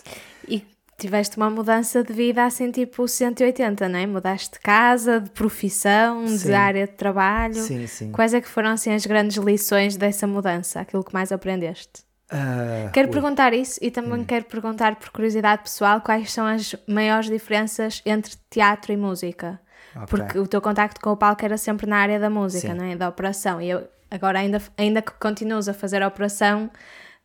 [0.46, 0.64] E
[0.96, 4.06] tiveste uma mudança de vida assim tipo 180, não é?
[4.06, 6.46] Mudaste de casa, de profissão, sim.
[6.46, 7.56] de área de trabalho.
[7.56, 8.12] Sim, sim.
[8.12, 10.78] Quais é que foram assim as grandes lições dessa mudança?
[10.80, 12.04] Aquilo que mais aprendeste?
[12.32, 13.12] Uh, quero ui.
[13.12, 14.24] perguntar isso e também hum.
[14.24, 19.60] quero perguntar por curiosidade pessoal quais são as maiores diferenças entre teatro e música.
[19.94, 20.06] Okay.
[20.06, 22.74] Porque o teu contacto com o palco era sempre na área da música, sim.
[22.74, 22.96] não é?
[22.96, 23.60] Da operação.
[23.60, 26.70] E eu, agora ainda, ainda que continuas a fazer a operação,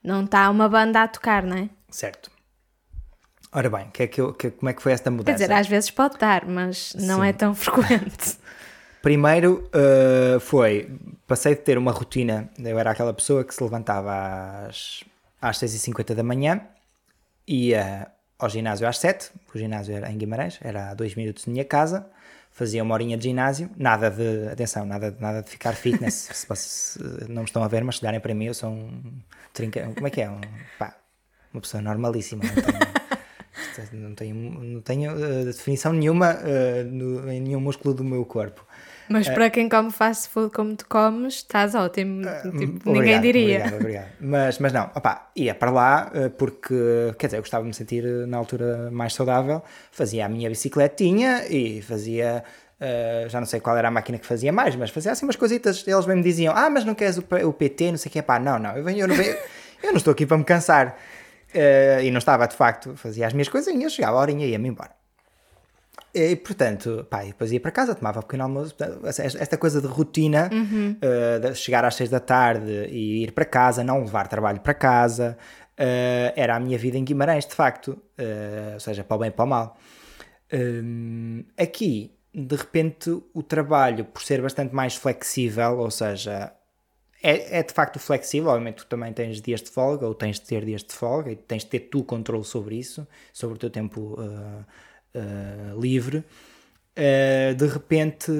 [0.03, 1.69] não está uma banda a tocar, não é?
[1.89, 2.29] Certo.
[3.51, 5.37] Ora bem, que é que eu, que, como é que foi esta mudança?
[5.37, 7.27] Quer dizer, às vezes pode estar, mas não Sim.
[7.27, 8.37] é tão frequente.
[9.01, 10.91] Primeiro uh, foi,
[11.25, 14.11] passei de ter uma rotina, eu era aquela pessoa que se levantava
[14.67, 15.03] às,
[15.41, 16.61] às 6h50 da manhã,
[17.47, 21.51] ia ao ginásio às 7 o ginásio era em Guimarães, era a 2 minutos da
[21.51, 22.07] minha casa,
[22.57, 26.99] fazia uma horinha de ginásio, nada de, atenção, nada, nada de ficar fitness, se, se,
[27.29, 29.21] não me estão a ver, mas se olharem para mim eu sou um,
[29.53, 30.27] trinca, como é que é?
[30.27, 30.41] Um,
[30.79, 30.97] pá,
[31.53, 37.39] uma pessoa normalíssima, não tenho, não tenho, não tenho uh, definição nenhuma uh, no, em
[37.39, 38.65] nenhum músculo do meu corpo.
[39.09, 42.23] Mas uh, para quem come fast food como tu comes, estás ótimo.
[42.43, 43.57] Tipo, obrigado, ninguém diria.
[43.59, 44.07] Obrigado, obrigado.
[44.19, 46.75] Mas, mas não, opá, ia para lá porque,
[47.17, 51.45] quer dizer, eu gostava de me sentir na altura mais saudável, fazia a minha bicicletinha
[51.49, 52.43] e fazia.
[52.79, 55.35] Uh, já não sei qual era a máquina que fazia mais, mas fazia assim umas
[55.35, 55.83] coisitas.
[55.87, 58.21] Eles bem me diziam: Ah, mas não queres o, o PT, não sei o que.
[58.21, 59.35] Pá, não, não, eu, venho, eu, não venho,
[59.81, 60.95] eu não estou aqui para me cansar.
[61.55, 64.67] Uh, e não estava, de facto, fazia as minhas coisinhas, chegava a horinha e ia-me
[64.67, 64.91] embora.
[66.17, 68.75] E, portanto, pá, depois ia para casa, tomava um pequeno almoço.
[69.05, 70.95] Esta coisa de rotina, uhum.
[70.97, 74.73] uh, de chegar às seis da tarde e ir para casa, não levar trabalho para
[74.73, 75.37] casa,
[75.73, 77.89] uh, era a minha vida em Guimarães, de facto.
[78.17, 79.77] Uh, ou seja, para o bem e para o mal.
[81.55, 86.51] aqui, de repente, o trabalho, por ser bastante mais flexível, ou seja,
[87.21, 90.47] é, é, de facto flexível, obviamente tu também tens dias de folga, ou tens de
[90.47, 93.69] ter dias de folga, e tens de ter tu controle sobre isso, sobre o teu
[93.69, 94.65] tempo uh,
[95.17, 96.23] uh, livre.
[96.97, 98.31] Uh, de repente,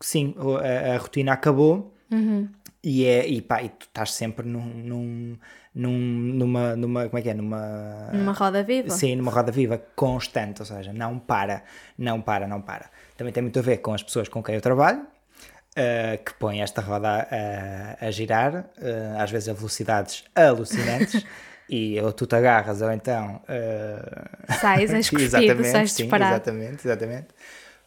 [0.00, 2.48] sim, a, a, rotina acabou uhum.
[2.82, 5.38] e, é, e, pá, e tu estás sempre num, num,
[5.74, 8.10] num, numa, numa, como é que é, numa...
[8.12, 8.90] Numa roda viva.
[8.90, 11.64] Sim, numa roda viva constante, ou seja, não para,
[11.96, 12.90] não para, não para.
[13.16, 16.60] Também tem muito a ver com as pessoas com quem eu trabalho, uh, que põe
[16.60, 21.24] esta roda a, a girar, uh, às vezes a velocidades alucinantes.
[21.72, 24.52] e ou tu te agarras ou então uh...
[24.60, 25.30] sais escupido,
[25.64, 26.34] sais disparado.
[26.34, 27.28] Exatamente, exatamente.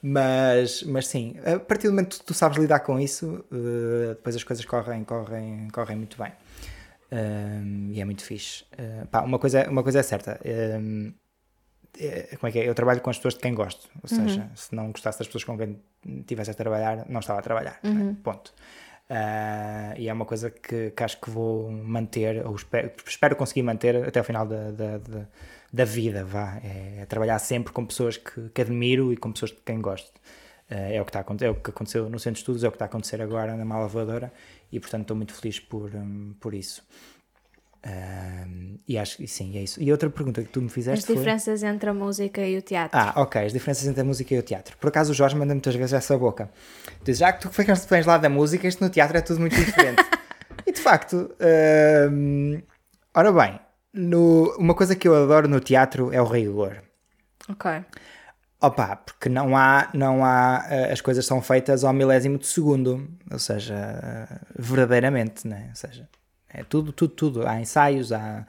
[0.01, 4.36] Mas, mas sim, a partir do momento que tu sabes lidar com isso, uh, depois
[4.36, 6.31] as coisas correm, correm, correm muito bem.
[7.11, 8.63] Uh, e é muito fixe.
[8.73, 10.39] Uh, pá, uma, coisa, uma coisa é certa.
[10.43, 12.67] É, como é que é?
[12.67, 13.88] Eu trabalho com as pessoas de quem gosto.
[13.95, 14.27] Ou uhum.
[14.27, 15.79] seja, se não gostasse das pessoas com quem
[16.19, 17.79] estivesse a trabalhar, não estava a trabalhar.
[17.83, 17.88] É?
[17.88, 18.15] Uhum.
[18.15, 18.51] Ponto.
[19.09, 23.61] Uh, e é uma coisa que, que, acho que vou manter, ou espero, espero, conseguir
[23.61, 25.27] manter até ao final da, da, da,
[25.71, 26.25] da vida.
[26.25, 26.59] Vá.
[26.63, 30.15] É, é, trabalhar sempre com pessoas que, que, admiro e com pessoas de quem gosto.
[30.71, 32.71] Uh, é, o que está, é o que aconteceu no Centro de Estudos, é o
[32.71, 34.33] que está a acontecer agora na Mala Voadora
[34.71, 36.83] e, portanto, estou muito feliz por, um, por isso.
[38.88, 39.81] E acho que sim, é isso.
[39.81, 41.69] E outra pergunta que tu me fizeste As diferenças foi...
[41.69, 42.97] entre a música e o teatro.
[42.99, 44.77] Ah, ok, as diferenças entre a música e o teatro.
[44.77, 46.51] Por acaso o Jorge manda muitas vezes essa boca.
[47.03, 47.49] Diz, já que tu
[47.89, 50.03] vens lá da música, isto no teatro é tudo muito diferente.
[50.67, 51.36] e de facto,
[53.13, 53.59] ora bem,
[53.91, 56.83] no, uma coisa que eu adoro no teatro é o rigor.
[57.49, 57.71] Ok.
[58.61, 63.07] Opa, porque não há, não há, uh, as coisas são feitas ao milésimo de segundo,
[63.29, 63.75] ou seja,
[64.57, 65.67] verdadeiramente, né?
[65.69, 66.07] Ou seja,
[66.59, 67.47] é tudo, tudo, tudo.
[67.47, 68.45] Há ensaios, há,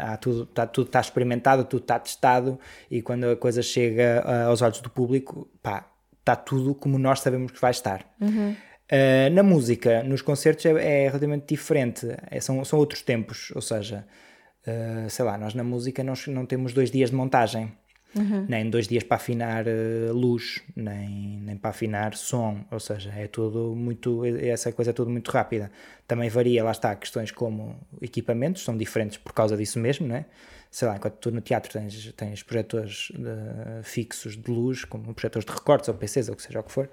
[0.00, 2.58] há tudo, tá, tudo está experimentado, tudo está testado
[2.90, 7.52] e quando a coisa chega aos olhos do público, pá, está tudo como nós sabemos
[7.52, 8.04] que vai estar.
[8.20, 8.56] Uhum.
[8.86, 13.60] Uh, na música, nos concertos é, é relativamente diferente, é, são, são outros tempos, ou
[13.60, 14.06] seja,
[14.66, 17.72] uh, sei lá, nós na música não, não temos dois dias de montagem,
[18.16, 18.46] uhum.
[18.48, 23.26] nem dois dias para afinar uh, luz, nem, nem para afinar som, ou seja, é
[23.26, 25.70] tudo muito, essa coisa é tudo muito rápida.
[26.06, 30.26] Também varia, lá está, questões como equipamentos, são diferentes por causa disso mesmo, né?
[30.70, 35.46] sei lá, enquanto tu no teatro tens, tens projetores de, fixos de luz, como projetores
[35.46, 36.84] de recortes ou PCs ou o que seja o que for,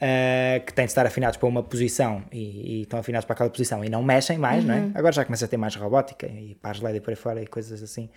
[0.00, 3.50] uh, que têm de estar afinados para uma posição e, e, estão afinados para aquela
[3.50, 4.68] posição e não mexem mais, uhum.
[4.68, 4.80] não é?
[4.80, 4.92] Uhum.
[4.94, 7.46] Agora já começa a ter mais robótica e pares LED e por aí fora e
[7.46, 8.08] coisas assim.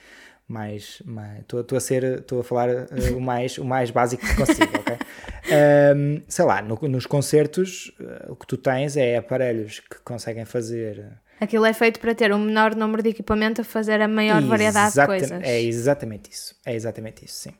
[0.47, 1.01] Mais,
[1.39, 4.97] estou a ser, estou a falar uh, o, mais, o mais básico que consigo, ok?
[5.43, 10.45] Um, sei lá, no, nos concertos uh, o que tu tens é aparelhos que conseguem
[10.45, 11.05] fazer
[11.43, 14.93] Aquilo é feito para ter um menor número de equipamento a fazer a maior variedade
[14.93, 15.31] de coisas.
[15.43, 16.55] É exatamente isso.
[16.65, 17.53] É exatamente isso, sim.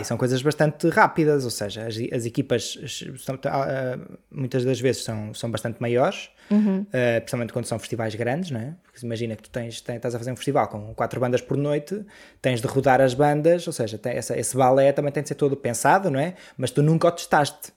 [0.00, 2.78] E são coisas bastante rápidas, ou seja, as, as equipas
[3.18, 6.80] são, uh, muitas das vezes são, são bastante maiores, uhum.
[6.80, 8.74] uh, principalmente quando são festivais grandes, não é?
[8.82, 11.56] Porque imagina que tu tens, tens, estás a fazer um festival com quatro bandas por
[11.56, 12.04] noite,
[12.40, 15.34] tens de rodar as bandas, ou seja, tem essa, esse balé também tem de ser
[15.34, 16.34] todo pensado, não é?
[16.56, 17.72] Mas tu nunca o testaste.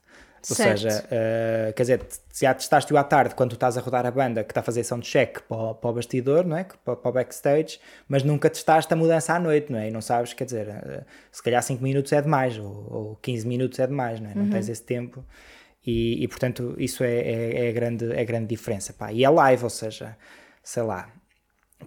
[0.49, 0.81] Ou certo.
[0.81, 4.11] seja, uh, quer dizer, se já testaste-o à tarde quando tu estás a rodar a
[4.11, 6.65] banda que está a fazer som de check para, para o bastidor, não é?
[6.85, 9.87] Para, para, o backstage, mas nunca testaste a mudança à noite, não é?
[9.89, 13.47] E não sabes, quer dizer, uh, se calhar 5 minutos é demais ou, ou 15
[13.47, 14.35] minutos é demais, não é?
[14.35, 14.49] Não uhum.
[14.49, 15.23] tens esse tempo.
[15.85, 18.93] E, e portanto, isso é, é, é, a grande, é a grande diferença.
[18.93, 19.11] Pá.
[19.11, 20.15] E é live, ou seja,
[20.63, 21.09] sei lá,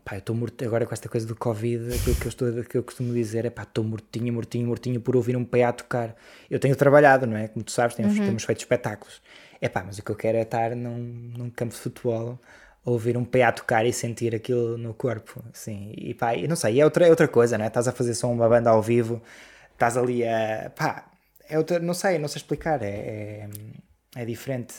[0.05, 2.79] Pá, eu estou morto agora com esta coisa do Covid, aquilo que eu, estou, que
[2.79, 6.17] eu costumo dizer é pá, estou mortinho, mortinho, mortinho por ouvir um PA tocar.
[6.51, 7.49] Eu tenho trabalhado, não é?
[7.49, 8.25] Como tu sabes, temos, uhum.
[8.25, 9.21] temos feito espetáculos.
[9.61, 12.41] É pá, mas o que eu quero é estar num, num campo de futebol,
[12.85, 15.93] ouvir um PA tocar e sentir aquilo no corpo, assim.
[15.97, 17.69] E pá, e não sei, é outra, é outra coisa, não é?
[17.69, 19.23] Estás a fazer só uma banda ao vivo,
[19.73, 20.71] estás ali a.
[20.75, 21.11] pá,
[21.49, 23.49] é outra, não sei, não sei explicar, é, é,
[24.17, 24.77] é diferente.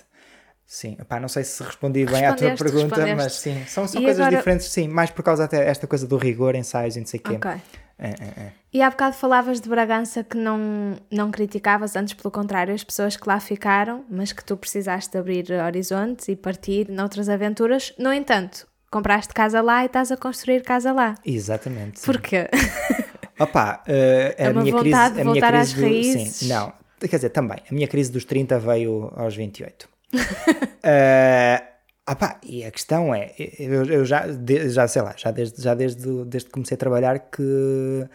[0.66, 4.38] Sim, não sei se respondi bem à tua pergunta, mas sim, são, são coisas agora...
[4.38, 7.24] diferentes, sim, mais por causa até esta coisa do rigor, ensaios e não sei o
[7.24, 7.36] quê.
[7.36, 7.52] Ok.
[8.00, 8.52] É, é, é.
[8.74, 13.16] E há bocado falavas de Bragança que não, não criticavas, antes pelo contrário, as pessoas
[13.16, 17.94] que lá ficaram, mas que tu precisaste abrir horizontes e partir noutras aventuras.
[18.00, 21.16] No entanto, compraste casa lá e estás a construir casa lá.
[21.24, 22.00] Exatamente.
[22.00, 22.06] Sim.
[22.06, 22.50] Porquê?
[23.40, 25.46] Opa, uh, a, é minha crise, a minha crise.
[25.46, 26.36] às do, raízes.
[26.36, 27.60] Sim, não, quer dizer, também.
[27.70, 29.93] A minha crise dos 30 veio aos 28
[30.84, 35.62] uh, opa, e a questão é, eu, eu já, de, já sei lá, já desde,
[35.62, 38.08] já desde, desde que comecei a trabalhar que,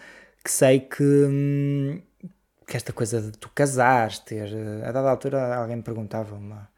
[0.44, 2.00] que sei que, hum,
[2.66, 4.48] que esta coisa de tu casares, ter,
[4.84, 6.68] a dada altura alguém me perguntava, uma,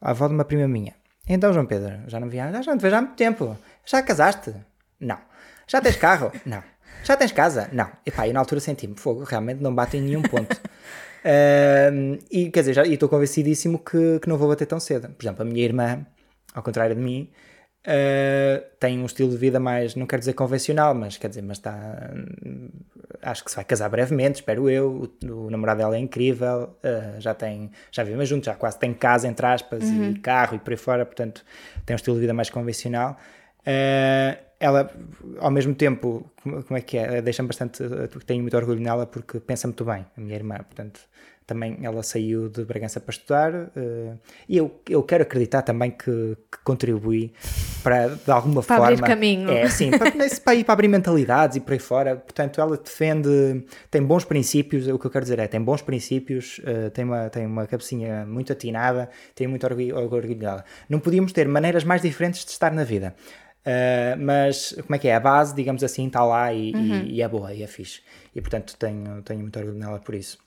[0.00, 0.94] a avó de uma prima minha,
[1.28, 4.54] então João Pedro, já não via, já não te vejo há muito tempo, já casaste?
[5.00, 5.18] Não.
[5.66, 6.32] Já tens carro?
[6.46, 6.62] Não.
[7.02, 7.68] Já tens casa?
[7.72, 7.90] Não.
[8.04, 10.56] E pá, e na altura senti-me, fogo, realmente não bate em nenhum ponto.
[11.26, 15.08] Uh, e quer dizer, já estou convencidíssimo que, que não vou bater tão cedo.
[15.08, 16.06] Por exemplo, a minha irmã,
[16.54, 17.28] ao contrário de mim,
[17.84, 21.58] uh, tem um estilo de vida mais, não quero dizer convencional, mas quer dizer, mas
[21.58, 22.12] está.
[23.20, 25.10] Acho que se vai casar brevemente, espero eu.
[25.24, 28.94] O, o namorado dela é incrível, uh, já tem, já vivemos juntos, já quase tem
[28.94, 30.10] casa, entre aspas, uhum.
[30.10, 31.44] e carro e por aí fora, portanto,
[31.84, 33.18] tem um estilo de vida mais convencional.
[33.62, 34.90] Uh, ela,
[35.38, 37.20] ao mesmo tempo, como é que é?
[37.20, 37.82] Deixa-me bastante.
[38.26, 40.56] Tenho muito orgulho nela porque pensa muito bem, a minha irmã.
[40.56, 41.00] Portanto,
[41.46, 46.36] também ela saiu de Bragança para estudar uh, e eu, eu quero acreditar também que,
[46.50, 47.32] que contribui
[47.84, 48.92] para, de alguma para forma.
[48.92, 49.50] Abrir caminho.
[49.50, 50.10] É, sim, para,
[50.44, 52.16] para ir para abrir mentalidades e por aí fora.
[52.16, 54.88] Portanto, ela defende, tem bons princípios.
[54.88, 58.26] O que eu quero dizer é, tem bons princípios, uh, tem, uma, tem uma cabecinha
[58.26, 60.64] muito atinada, tem muito orgulho, orgulho dela.
[60.88, 63.14] Não podíamos ter maneiras mais diferentes de estar na vida.
[63.66, 65.16] Uh, mas como é que é?
[65.16, 67.02] A base, digamos assim, está lá e, uhum.
[67.02, 68.00] e, e, é boa e é fixe.
[68.32, 70.38] E portanto tenho, tenho muito orgulho nela por isso.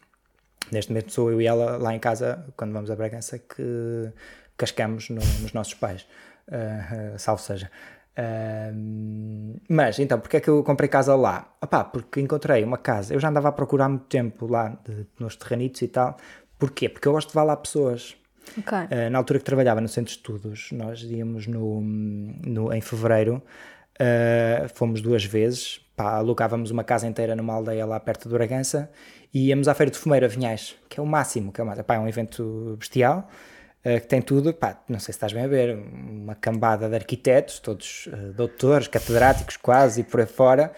[0.71, 4.11] Neste momento sou eu e ela lá em casa, quando vamos a Bragança, que
[4.55, 6.05] cascamos no, nos nossos pais.
[6.47, 7.69] Uh, salvo seja.
[8.17, 11.53] Uh, mas então, porque é que eu comprei casa lá?
[11.61, 13.13] Opá, porque encontrei uma casa.
[13.13, 16.17] Eu já andava a procurar há muito tempo lá, de, nos terranitos e tal.
[16.57, 16.87] Porquê?
[16.87, 18.15] Porque eu gosto de levar lá pessoas.
[18.57, 19.07] Okay.
[19.07, 23.41] Uh, na altura que trabalhava no centro de estudos, nós íamos no, no, em fevereiro,
[23.99, 28.89] uh, fomos duas vezes, pá, alugávamos uma casa inteira numa aldeia lá perto de Bragança
[29.33, 31.95] e íamos à Feira de Fumeira, Vinhais, que é o máximo, que é, uma, pá,
[31.95, 33.29] é um evento bestial.
[33.79, 36.95] Uh, que tem tudo, pá, não sei se estás bem a ver, uma cambada de
[36.95, 40.73] arquitetos, todos doutores, catedráticos quase e por aí fora,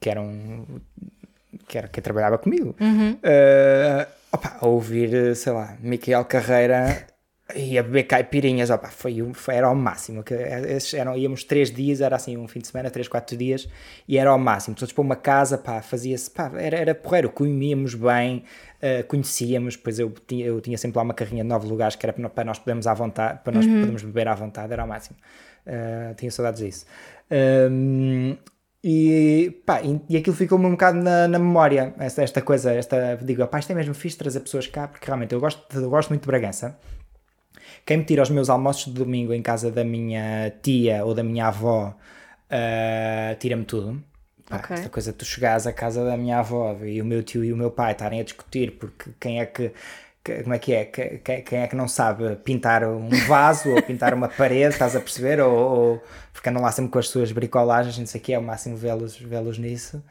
[0.00, 0.64] que eram
[1.68, 2.74] que era quem trabalhava comigo.
[2.80, 3.18] Uhum
[4.32, 7.06] opa, a ouvir, sei lá, Miquel Carreira
[7.54, 10.22] e a beber caipirinhas, opa, foi, foi, era ao máximo.
[10.22, 13.68] Que, esses eram, íamos três dias, era assim um fim de semana, três, quatro dias,
[14.06, 14.74] e era ao máximo.
[14.76, 18.44] Todos para uma casa, pá, fazia-se, pá, era, era porreiro, comíamos bem,
[18.82, 22.06] uh, conhecíamos, pois eu tinha, eu tinha sempre lá uma carrinha de nove lugares que
[22.06, 23.80] era para nós podermos à vontade, para nós uhum.
[23.80, 25.16] podermos beber à vontade, era ao máximo.
[25.66, 26.86] Uh, tinha saudades disso.
[27.70, 28.36] Um,
[28.82, 33.16] e, pá, e, e aquilo ficou-me um bocado na, na memória, esta, esta coisa, esta,
[33.16, 36.08] digo, pá, isto é mesmo fixe trazer pessoas cá, porque realmente eu gosto, eu gosto
[36.08, 36.78] muito de Bragança.
[37.84, 41.22] Quem me tira os meus almoços de domingo em casa da minha tia ou da
[41.22, 41.94] minha avó,
[42.50, 44.02] uh, tira-me tudo.
[44.48, 44.76] Pá, okay.
[44.76, 47.52] Esta coisa de tu chegares à casa da minha avó e o meu tio e
[47.52, 49.72] o meu pai estarem a discutir porque quem é que
[50.24, 50.84] como é que é?
[50.84, 55.40] Quem é que não sabe pintar um vaso ou pintar uma parede, estás a perceber?
[55.40, 56.02] Ou, ou
[56.60, 59.40] lá sempre com as suas bricolagens, não sei o que, é o máximo vê-los vê
[59.58, 60.02] nisso.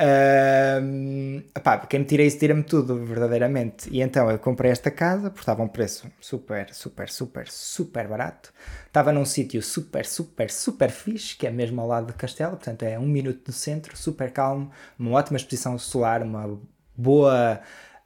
[0.00, 3.88] Uh, epá, quem me tira isso, tira-me tudo, verdadeiramente.
[3.90, 8.06] E então eu comprei esta casa, porque estava a um preço super, super, super, super
[8.06, 8.52] barato.
[8.86, 12.84] Estava num sítio super, super, super fixe, que é mesmo ao lado do castelo, portanto
[12.84, 16.60] é um minuto do centro, super calmo, uma ótima exposição solar, uma
[16.96, 17.60] boa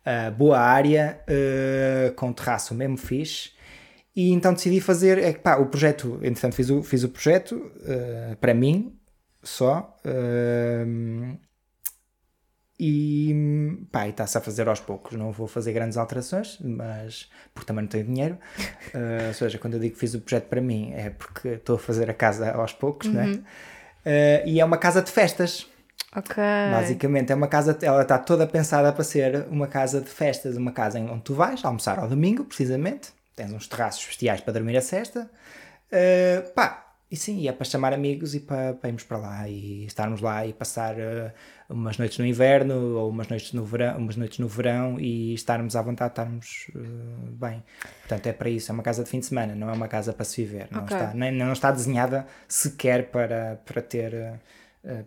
[0.06, 3.50] uh, boa área, uh, com terraço mesmo fixe.
[4.14, 8.36] E então decidi fazer, é, pá, o projeto, entretanto fiz o, fiz o projeto uh,
[8.36, 8.98] para mim
[9.42, 9.96] só.
[12.78, 15.16] e pá, está-se a fazer aos poucos.
[15.16, 18.38] Não vou fazer grandes alterações, mas porque também não tenho dinheiro.
[18.94, 21.76] Uh, ou seja, quando eu digo que fiz o projeto para mim, é porque estou
[21.76, 23.14] a fazer a casa aos poucos, uhum.
[23.14, 23.42] né?
[24.04, 25.66] Uh, e é uma casa de festas.
[26.14, 26.36] Ok.
[26.70, 30.72] Basicamente é uma casa, ela está toda pensada para ser uma casa de festas, uma
[30.72, 33.10] casa em onde tu vais almoçar ao domingo, precisamente.
[33.34, 35.30] Tens uns terraços bestiais para dormir a cesta.
[35.90, 39.86] Uh, pá, e sim, é para chamar amigos e para, para irmos para lá e
[39.86, 41.30] estarmos lá e passar uh,
[41.68, 45.76] umas noites no inverno ou umas noites no verão, umas noites no verão e estarmos
[45.76, 47.62] à vontade, estarmos uh, bem.
[48.00, 50.12] Portanto, é para isso, é uma casa de fim de semana, não é uma casa
[50.12, 50.68] para se viver.
[50.70, 54.40] Não, está, nem, não está desenhada sequer para, para ter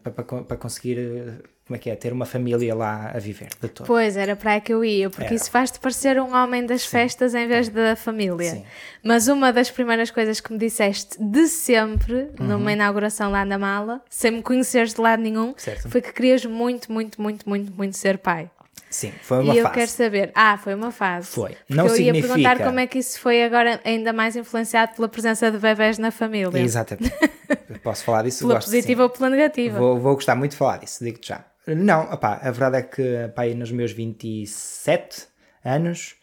[0.02, 3.50] para, para, para, conseguir uh, como é que é, ter uma família lá a viver
[3.60, 3.86] de todo.
[3.86, 5.34] Pois, era para aí que eu ia, porque era.
[5.34, 6.90] isso faz-te parecer um homem das Sim.
[6.90, 8.52] festas em vez da família.
[8.52, 8.66] Sim.
[9.04, 12.48] Mas uma das primeiras coisas que me disseste de sempre, uhum.
[12.48, 15.90] numa inauguração lá na mala, sem me conheceres de lado nenhum, certo.
[15.90, 18.50] foi que querias muito, muito, muito, muito, muito ser pai.
[18.96, 19.60] Sim, foi uma e fase.
[19.60, 20.32] E eu quero saber.
[20.34, 21.28] Ah, foi uma fase.
[21.28, 21.50] Foi.
[21.50, 22.28] Porque não eu significa...
[22.28, 25.98] ia perguntar como é que isso foi agora ainda mais influenciado pela presença de bebés
[25.98, 26.58] na família.
[26.58, 27.14] Exatamente.
[27.84, 28.40] Posso falar disso?
[28.40, 29.78] pela gosto, positiva ou pela negativa?
[29.78, 31.44] Vou, vou gostar muito de falar disso, digo-te já.
[31.68, 35.28] Não, opá, a verdade é que pá, nos meus 27
[35.62, 36.16] anos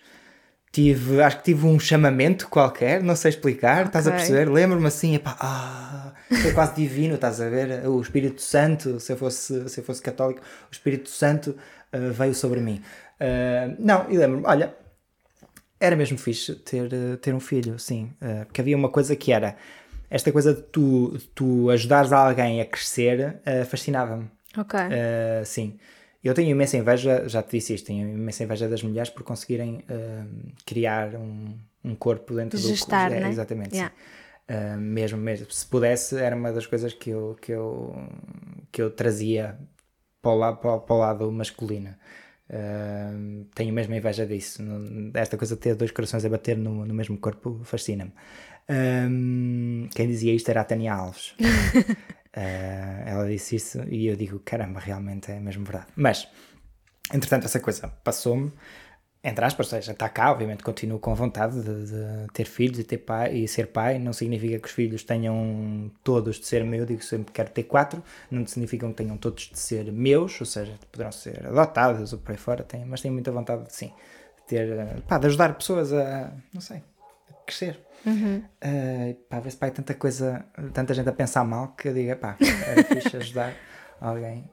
[0.72, 3.86] tive, acho que tive um chamamento qualquer, não sei explicar, okay.
[3.88, 4.50] estás a perceber?
[4.50, 7.86] Lembro-me assim, epá, ah, foi quase divino, estás a ver?
[7.86, 11.54] O Espírito Santo, se eu fosse, se eu fosse católico, o Espírito Santo
[11.92, 12.82] uh, veio sobre mim.
[13.20, 14.74] Uh, não, e lembro-me, olha,
[15.78, 16.88] era mesmo fixe ter,
[17.20, 18.12] ter um filho, sim.
[18.20, 19.56] Uh, porque havia uma coisa que era
[20.10, 24.30] esta coisa de tu, tu ajudares alguém a crescer fascinava-me.
[24.58, 24.78] Ok.
[25.46, 25.78] sim.
[26.22, 29.82] Eu tenho imensa inveja, já te disse isto, tenho imensa inveja das mulheres por conseguirem
[30.66, 33.16] criar um, um corpo dentro Gestar, do...
[33.16, 33.30] É, né?
[33.30, 33.92] Exatamente, yeah.
[34.48, 37.94] Uh, mesmo, mesmo, se pudesse, era uma das coisas que eu, que eu,
[38.70, 39.56] que eu trazia
[40.22, 41.94] para o lado, para, para o lado masculino.
[42.48, 44.62] Uh, tenho mesmo inveja disso.
[45.14, 48.12] Esta coisa de ter dois corações a bater no, no mesmo corpo fascina-me.
[48.70, 51.34] Um, quem dizia isto era a Tânia Alves.
[51.40, 51.96] uh,
[52.32, 55.88] ela disse isso e eu digo: caramba, realmente é mesmo verdade.
[55.96, 56.28] Mas,
[57.12, 58.52] entretanto, essa coisa passou-me
[59.24, 62.84] entre aspas, ou seja, está cá, obviamente continuo com vontade de, de, ter filhos e,
[62.84, 66.80] ter pai, e ser pai, não significa que os filhos tenham todos de ser meu,
[66.80, 70.40] eu digo sempre que quero ter quatro, não significa que tenham todos de ser meus,
[70.40, 73.72] ou seja, poderão ser adotados ou por aí fora, tenho, mas tenho muita vontade de
[73.72, 73.92] sim,
[74.38, 76.82] de ter, pá, de ajudar pessoas a, não sei,
[77.30, 77.78] a crescer.
[78.04, 78.42] Uhum.
[78.60, 82.16] Uh, pá, ver se pai tanta coisa, tanta gente a pensar mal que eu diga,
[82.16, 83.54] pá, era fixe ajudar
[84.00, 84.50] alguém,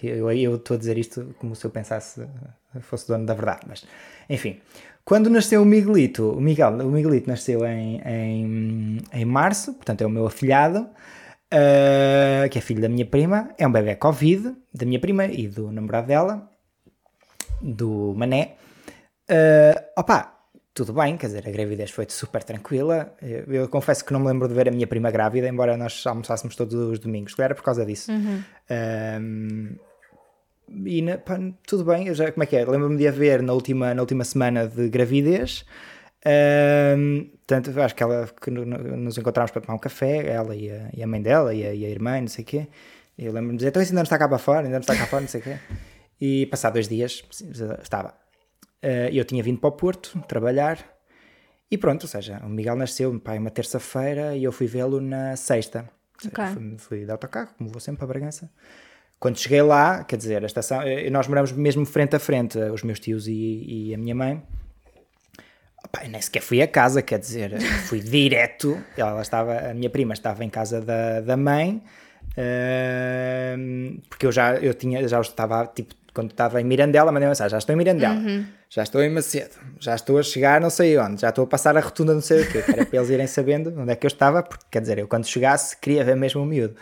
[0.00, 2.24] eu estou a dizer isto como se eu pensasse
[2.80, 3.84] fosse dono da verdade, mas
[4.28, 4.60] enfim.
[5.04, 10.06] Quando nasceu o Miguelito, o, Miguel, o Miguelito nasceu em, em, em março, portanto é
[10.06, 10.88] o meu afilhado,
[11.52, 15.46] uh, que é filho da minha prima, é um bebê Covid, da minha prima e
[15.46, 16.50] do namorado dela,
[17.60, 18.54] do Mané.
[19.28, 20.34] Uh, opa,
[20.74, 23.14] tudo bem, quer dizer, a gravidez foi super tranquila.
[23.22, 26.04] Eu, eu, confesso que não me lembro de ver a minha prima grávida, embora nós
[26.06, 28.10] almoçássemos todos os domingos, era por causa disso.
[28.10, 28.42] Uhum.
[28.70, 29.76] Um,
[30.86, 32.64] e na, pá, tudo bem, já, como é que é?
[32.64, 35.64] Lembro-me de a ver na última, na última semana de gravidez.
[36.26, 40.90] Um, tanto, acho que ela que nos encontramos para tomar um café, ela e a,
[40.94, 42.68] e a mãe dela e a, e a, irmã, não sei o quê.
[43.16, 44.96] Eu lembro-me de dizer, então isso ainda não está cá para fora, ainda não está
[44.96, 45.56] cá fora, não sei o quê.
[46.20, 47.22] E passado dois dias
[47.82, 48.14] estava.
[48.82, 50.78] Uh, eu tinha vindo para o Porto trabalhar
[51.70, 55.36] E pronto, ou seja, o Miguel nasceu pai, uma terça-feira e eu fui vê-lo na
[55.36, 55.88] sexta.
[56.24, 56.46] Okay.
[56.46, 58.50] Fui, fui de autocarro, como vou sempre para Bragança.
[59.24, 62.82] Quando cheguei lá, quer dizer, a estação, eh, nós moramos mesmo frente a frente, os
[62.82, 64.42] meus tios e, e a minha mãe.
[65.82, 67.58] Opa, nem sequer fui a casa, quer dizer,
[67.88, 68.78] fui direto.
[68.94, 71.82] Ela estava, a minha prima estava em casa da, da mãe,
[72.36, 77.52] uh, porque eu já eu tinha, já estava tipo quando estava em Mirandela, mandei mensagem:
[77.52, 78.44] já estou em Mirandela, uhum.
[78.68, 81.74] já estou em Macedo, já estou a chegar não sei onde, já estou a passar
[81.78, 82.62] a rotunda não sei o quê.
[82.68, 85.26] Era para eles irem sabendo onde é que eu estava, porque quer dizer, eu quando
[85.26, 86.76] chegasse queria ver mesmo o miúdo.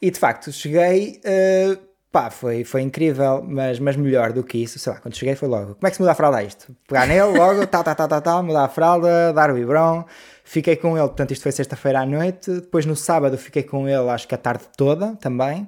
[0.00, 1.78] E de facto, cheguei, uh,
[2.12, 5.48] pá, foi, foi incrível, mas, mas melhor do que isso, sei lá, quando cheguei foi
[5.48, 6.74] logo: como é que se muda a fralda isto?
[6.86, 10.04] Pegar nele logo, tal, tal, tal, tal, tal, mudar a fralda, dar o biberon.
[10.44, 12.50] Fiquei com ele, portanto, isto foi sexta-feira à noite.
[12.52, 15.62] Depois no sábado fiquei com ele, acho que a tarde toda também.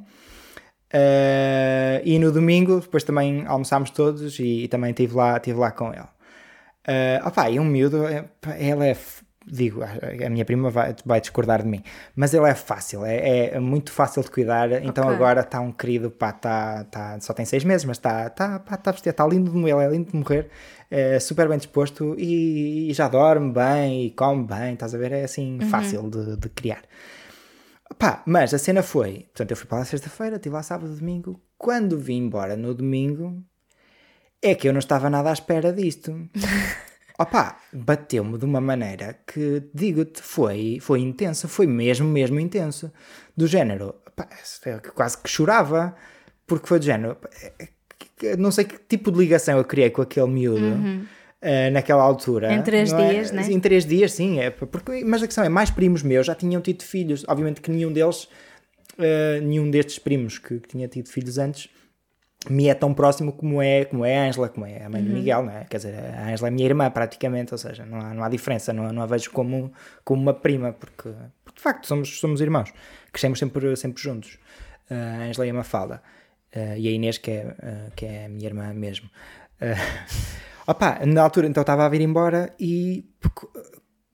[0.95, 5.71] Uh, e no domingo, depois também almoçámos todos e, e também estive lá, estive lá
[5.71, 6.09] com ele.
[6.89, 8.97] Uh, opa, e um miúdo, ele é,
[9.51, 11.83] digo, a minha prima vai, vai discordar de mim,
[12.15, 14.71] mas ele é fácil, é, é muito fácil de cuidar.
[14.83, 15.17] Então okay.
[15.17, 18.77] agora está um querido, pá, tá, tá, só tem seis meses, mas está tá, tá,
[18.77, 20.49] tá, tá lindo de morrer, é lindo de morrer,
[20.91, 25.13] é super bem disposto e, e, já dorme bem e come bem, estás a ver?
[25.13, 25.69] É assim uhum.
[25.69, 26.83] fácil de, de criar.
[27.99, 31.41] Pá, mas a cena foi, portanto eu fui para lá sexta-feira, estive lá sábado, domingo,
[31.57, 33.43] quando vim embora no domingo,
[34.43, 36.29] é que eu não estava nada à espera disto.
[37.19, 42.93] Opá, bateu-me de uma maneira que, digo-te, foi, foi intensa, foi mesmo, mesmo intenso.
[43.37, 44.29] Do género, opá,
[44.95, 45.97] quase que chorava,
[46.47, 47.17] porque foi do género,
[48.39, 50.65] não sei que tipo de ligação eu criei com aquele miúdo.
[50.65, 51.07] Uhum
[51.43, 52.53] uh, naquela altura.
[52.53, 53.11] Em três é?
[53.11, 53.47] dias, né?
[53.51, 54.41] Em três dias, sim.
[54.41, 57.25] É, porque, mas a questão é, mais primos meus já tinham tido filhos.
[57.29, 61.69] Obviamente que nenhum deles, uh, nenhum destes primos que, que, tinha tido filhos antes,
[62.49, 65.09] me é tão próximo como é, como é a Ângela, como é a mãe uhum.
[65.09, 65.65] do Miguel, não é?
[65.65, 68.73] Quer dizer, a Ângela é minha irmã praticamente, ou seja, não há, não há diferença,
[68.73, 69.73] não, não a vejo como,
[70.05, 71.11] como uma prima, porque,
[71.45, 72.73] porque de facto somos, somos irmãos,
[73.13, 74.39] crescemos sempre, sempre juntos.
[74.91, 76.03] A Ângela e a Mafalda.
[76.55, 79.11] Uh, e a Inês, que é, uh, que é a minha irmã mesmo.
[80.67, 83.05] Opa, na altura então estava a vir embora e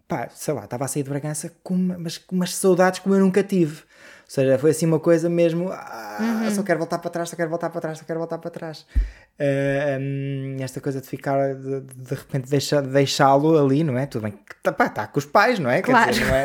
[0.09, 3.15] pá, sei lá, estava a sair de Bragança com, uma, mas, com umas saudades como
[3.15, 3.83] eu nunca tive.
[4.25, 5.71] Ou seja, foi assim uma coisa mesmo.
[5.71, 6.51] Ah, uhum.
[6.51, 8.87] Só quero voltar para trás, só quero voltar para trás, só quero voltar para trás.
[9.39, 14.07] Uh, um, esta coisa de ficar, de, de repente, deixa, deixá-lo ali, não é?
[14.07, 15.83] Tudo bem, está tá com os pais, não é?
[15.83, 16.11] Claro.
[16.11, 16.45] Dizer, não é?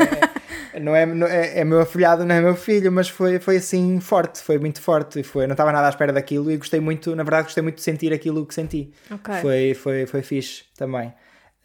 [0.80, 4.00] não é, não é, é meu afilhado, não é meu filho, mas foi, foi assim
[4.00, 5.24] forte, foi muito forte.
[5.24, 7.82] Foi, não estava nada à espera daquilo e gostei muito, na verdade, gostei muito de
[7.82, 8.94] sentir aquilo que senti.
[9.10, 9.42] Okay.
[9.42, 11.08] Foi, foi, foi fixe também,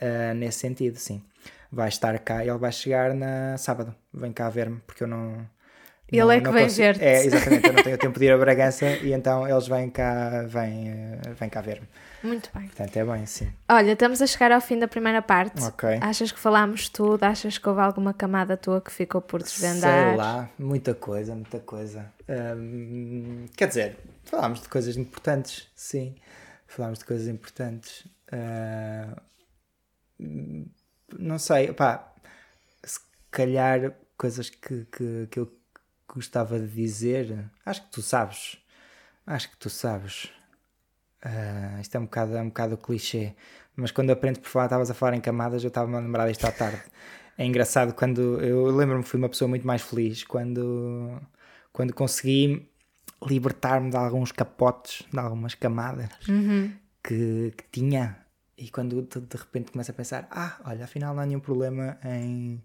[0.00, 1.22] uh, nesse sentido, sim.
[1.70, 5.44] Vai estar cá, ele vai chegar na sábado, vem cá ver-me, porque eu não.
[6.10, 7.02] Ele não, é que vem ver-te.
[7.02, 10.42] É, exatamente, eu não tenho tempo de ir a Bragança e então eles vêm cá,
[10.46, 11.88] vêm, eh, vêm cá ver-me.
[12.22, 12.66] Muito bem.
[12.66, 13.52] Portanto, é bem, sim.
[13.68, 15.62] Olha, estamos a chegar ao fim da primeira parte.
[15.62, 15.98] Ok.
[16.00, 17.24] Achas que falámos tudo?
[17.24, 20.08] Achas que houve alguma camada tua que ficou por desvendar?
[20.08, 22.06] Sei lá, muita coisa, muita coisa.
[22.28, 26.14] Hum, quer dizer, falámos de coisas importantes, sim.
[26.66, 28.06] Falámos de coisas importantes.
[28.32, 29.20] Uh,
[31.18, 32.12] não sei, pá,
[32.82, 33.00] se
[33.30, 35.52] calhar coisas que, que, que eu
[36.14, 38.58] gostava de dizer, acho que tu sabes.
[39.26, 40.30] Acho que tu sabes.
[41.24, 43.34] Uh, isto é um bocado, é um bocado clichê,
[43.74, 46.44] mas quando aprendo por falar, estavas a falar em camadas, eu estava-me a lembrar disto
[46.44, 46.82] à tarde.
[47.36, 51.20] É engraçado quando eu lembro-me que fui uma pessoa muito mais feliz quando,
[51.72, 52.70] quando consegui
[53.26, 56.72] libertar-me de alguns capotes, de algumas camadas uhum.
[57.02, 58.18] que, que, tinha.
[58.56, 62.62] E quando de repente começo a pensar: ah, olha, afinal não há nenhum problema em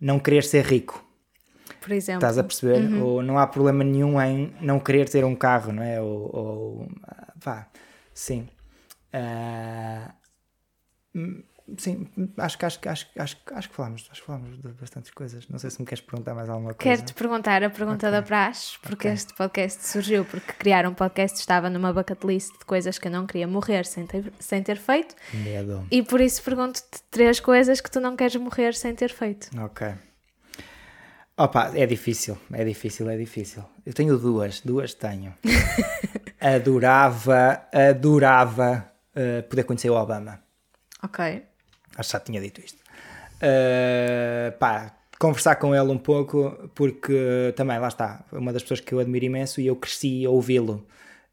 [0.00, 1.04] não querer ser rico.
[1.80, 2.18] Por exemplo.
[2.18, 2.80] Estás a perceber?
[2.80, 3.04] Uhum.
[3.04, 6.00] Ou não há problema nenhum em não querer ter um carro, não é?
[6.00, 6.88] Ou, ou
[7.36, 7.66] vá,
[8.12, 8.48] sim.
[9.14, 10.12] Uh,
[11.76, 12.08] sim,
[12.38, 15.48] acho que acho, acho, acho, acho que falamos, acho que falamos de bastantes coisas.
[15.48, 16.78] Não sei se me queres perguntar mais alguma coisa.
[16.78, 18.20] Quero-te perguntar a pergunta okay.
[18.20, 19.12] da Praxe, porque okay.
[19.12, 23.12] este podcast surgiu porque criar um podcast estava numa bucket list de coisas que eu
[23.12, 25.14] não queria morrer sem ter, sem ter feito.
[25.32, 25.86] Medo.
[25.90, 29.48] E por isso pergunto-te três coisas que tu não queres morrer sem ter feito.
[29.62, 29.94] Ok.
[31.38, 33.62] Opa, é difícil, é difícil, é difícil.
[33.86, 35.32] Eu tenho duas, duas tenho.
[36.40, 40.40] adorava, adorava uh, poder conhecer o Obama.
[41.00, 41.24] Ok.
[41.96, 42.82] Acho que já tinha dito isto.
[43.36, 48.92] Uh, pá, conversar com ele um pouco, porque também, lá está, uma das pessoas que
[48.92, 50.84] eu admiro imenso e eu cresci a ouvi-lo.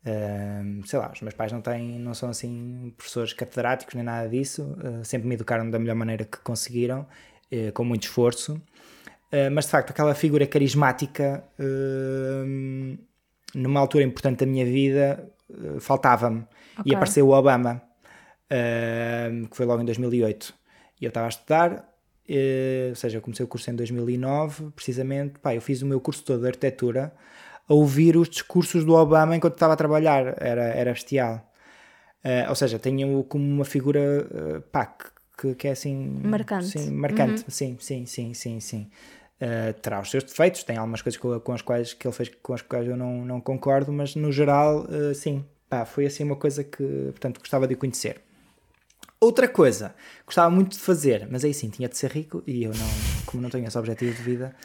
[0.06, 4.30] Uh, sei lá, os meus pais não têm, não são assim professores catedráticos nem nada
[4.30, 7.08] disso, sempre me educaram da melhor maneira que conseguiram,
[7.74, 8.62] com muito esforço.
[9.36, 12.98] Eh, mas de facto, aquela figura carismática, uh,
[13.54, 16.46] numa altura importante da minha vida, uh, faltava-me.
[16.80, 16.94] Okay.
[16.94, 17.82] E apareceu o Obama,
[19.50, 20.54] que foi logo em 2008.
[21.02, 21.90] E eu estava a estudar,
[22.90, 26.24] ou seja, eu comecei o curso em 2009, precisamente, pá, eu fiz o meu curso
[26.24, 27.14] todo de arquitetura
[27.68, 31.50] a ouvir os discursos do Obama enquanto estava a trabalhar, era, era bestial.
[32.50, 34.28] Ou seja, tenho como uma figura,
[34.72, 34.96] pá,
[35.38, 36.22] que, que, é assim...
[36.24, 36.68] Marcante.
[36.68, 37.50] Sim, marcante, uhum.
[37.50, 38.90] sim, sim, sim, sim, sim.
[39.36, 42.32] Uh, terá os seus defeitos, tem algumas coisas com, com, as quais que ele fez
[42.42, 46.24] com as quais eu não, não concordo, mas no geral, uh, sim, pá, foi assim
[46.24, 48.22] uma coisa que, portanto, gostava de conhecer.
[49.20, 49.94] Outra coisa,
[50.26, 52.88] gostava muito de fazer, mas aí sim, tinha de ser rico e eu não,
[53.26, 54.56] como não tenho esse objetivo de vida,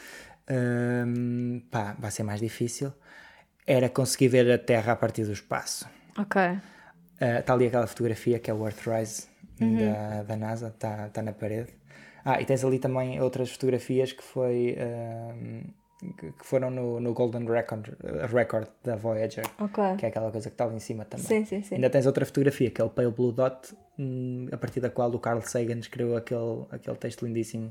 [0.49, 2.93] uh, pá, vai ser mais difícil,
[3.67, 5.85] era conseguir ver a Terra a partir do espaço.
[6.17, 6.41] Ok.
[7.19, 9.27] Está ali aquela fotografia que é o Earthrise
[9.59, 9.77] uhum.
[9.77, 11.80] da, da NASA, está tá na parede
[12.23, 14.77] ah, e tens ali também outras fotografias que foi.
[14.77, 15.81] Uh,
[16.17, 17.89] que foram no, no Golden Record,
[18.33, 19.97] Record da Voyager, okay.
[19.97, 21.25] que é aquela coisa que estava em cima também.
[21.25, 21.75] Sim, sim, sim.
[21.75, 25.11] Ainda tens outra fotografia que é o Pale Blue Dot, hum, a partir da qual
[25.11, 27.67] o Carl Sagan escreveu aquele, aquele texto lindíssimo,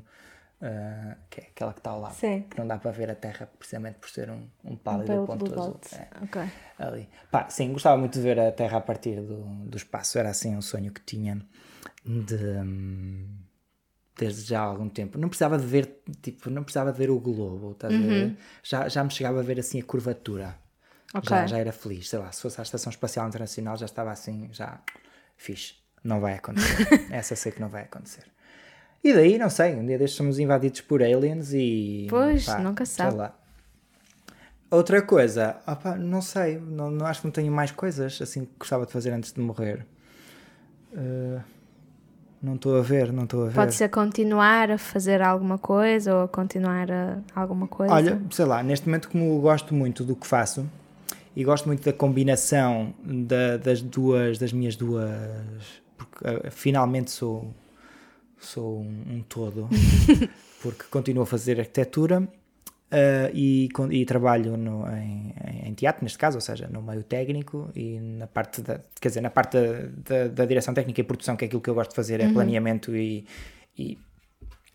[0.63, 2.15] uh, que é aquela que está ao lado.
[2.15, 2.45] Sim.
[2.49, 5.47] Que não dá para ver a Terra precisamente por ser um, um pálido um ponto
[5.47, 5.73] azul.
[5.73, 5.95] Dot.
[5.97, 6.49] É, okay.
[6.79, 7.09] ali.
[7.33, 10.57] Pá, sim, gostava muito de ver a Terra a partir do, do espaço, era assim
[10.57, 11.41] um sonho que tinha
[12.05, 12.37] de.
[12.37, 13.27] Hum,
[14.21, 15.19] desde já há algum tempo.
[15.19, 18.05] Não precisava de ver, tipo, não precisava de ver o globo, estás uhum.
[18.05, 18.37] a ver?
[18.63, 20.55] Já, já me chegava a ver assim a curvatura.
[21.15, 21.29] Okay.
[21.29, 24.49] Já, já era feliz, sei lá, se fosse à Estação Espacial Internacional já estava assim,
[24.53, 24.81] já
[25.37, 25.75] fixe.
[26.05, 26.87] Não vai acontecer.
[27.11, 28.25] Essa sei que não vai acontecer.
[29.03, 32.07] E daí, não sei, um dia destes somos invadidos por aliens e.
[32.09, 33.17] Pois, pá, nunca sabe.
[33.17, 33.35] lá.
[34.71, 38.53] Outra coisa, opa, não sei, não, não, acho que não tenho mais coisas assim que
[38.59, 39.85] gostava de fazer antes de morrer.
[40.93, 41.43] Uh,
[42.43, 43.55] não estou a ver, não estou a ver.
[43.55, 47.93] Pode ser continuar a fazer alguma coisa ou continuar a alguma coisa.
[47.93, 50.67] Olha, sei lá, neste momento como gosto muito do que faço
[51.37, 55.11] e gosto muito da combinação da, das duas, das minhas duas,
[55.97, 57.53] porque uh, finalmente sou
[58.39, 59.69] sou um, um todo,
[60.63, 62.27] porque continuo a fazer arquitetura
[62.91, 65.33] Uh, e, e, trabalho no, em,
[65.65, 69.21] em, teatro, neste caso, ou seja, no meio técnico e na parte da, quer dizer,
[69.21, 71.91] na parte da, da, da direção técnica e produção, que é aquilo que eu gosto
[71.91, 72.33] de fazer, é uhum.
[72.33, 73.25] planeamento e,
[73.79, 73.97] e,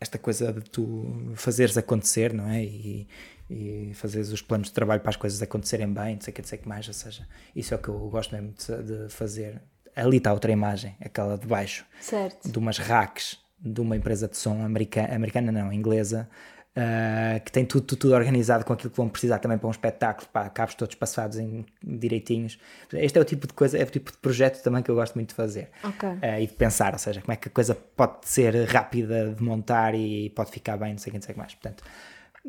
[0.00, 2.64] esta coisa de tu fazeres acontecer, não é?
[2.64, 3.06] E,
[3.50, 6.40] e fazeres os planos de trabalho para as coisas acontecerem bem, não sei o que,
[6.40, 9.04] não sei o que mais, ou seja, isso é o que eu gosto mesmo de,
[9.04, 9.60] de fazer.
[9.94, 12.50] Ali está outra imagem, aquela de baixo, certo.
[12.50, 16.28] de umas racks de uma empresa de som americana, americana não, inglesa,
[16.76, 19.70] Uh, que tem tudo, tudo, tudo, organizado com aquilo que vão precisar também para um
[19.70, 22.58] espetáculo, pá, cabos todos passados em direitinhos.
[22.92, 25.14] Este é o tipo de coisa, é o tipo de projeto também que eu gosto
[25.14, 26.10] muito de fazer okay.
[26.10, 29.42] uh, e de pensar, ou seja, como é que a coisa pode ser rápida de
[29.42, 31.54] montar e pode ficar bem, não sei o que, não sei o que mais.
[31.54, 31.82] Portanto,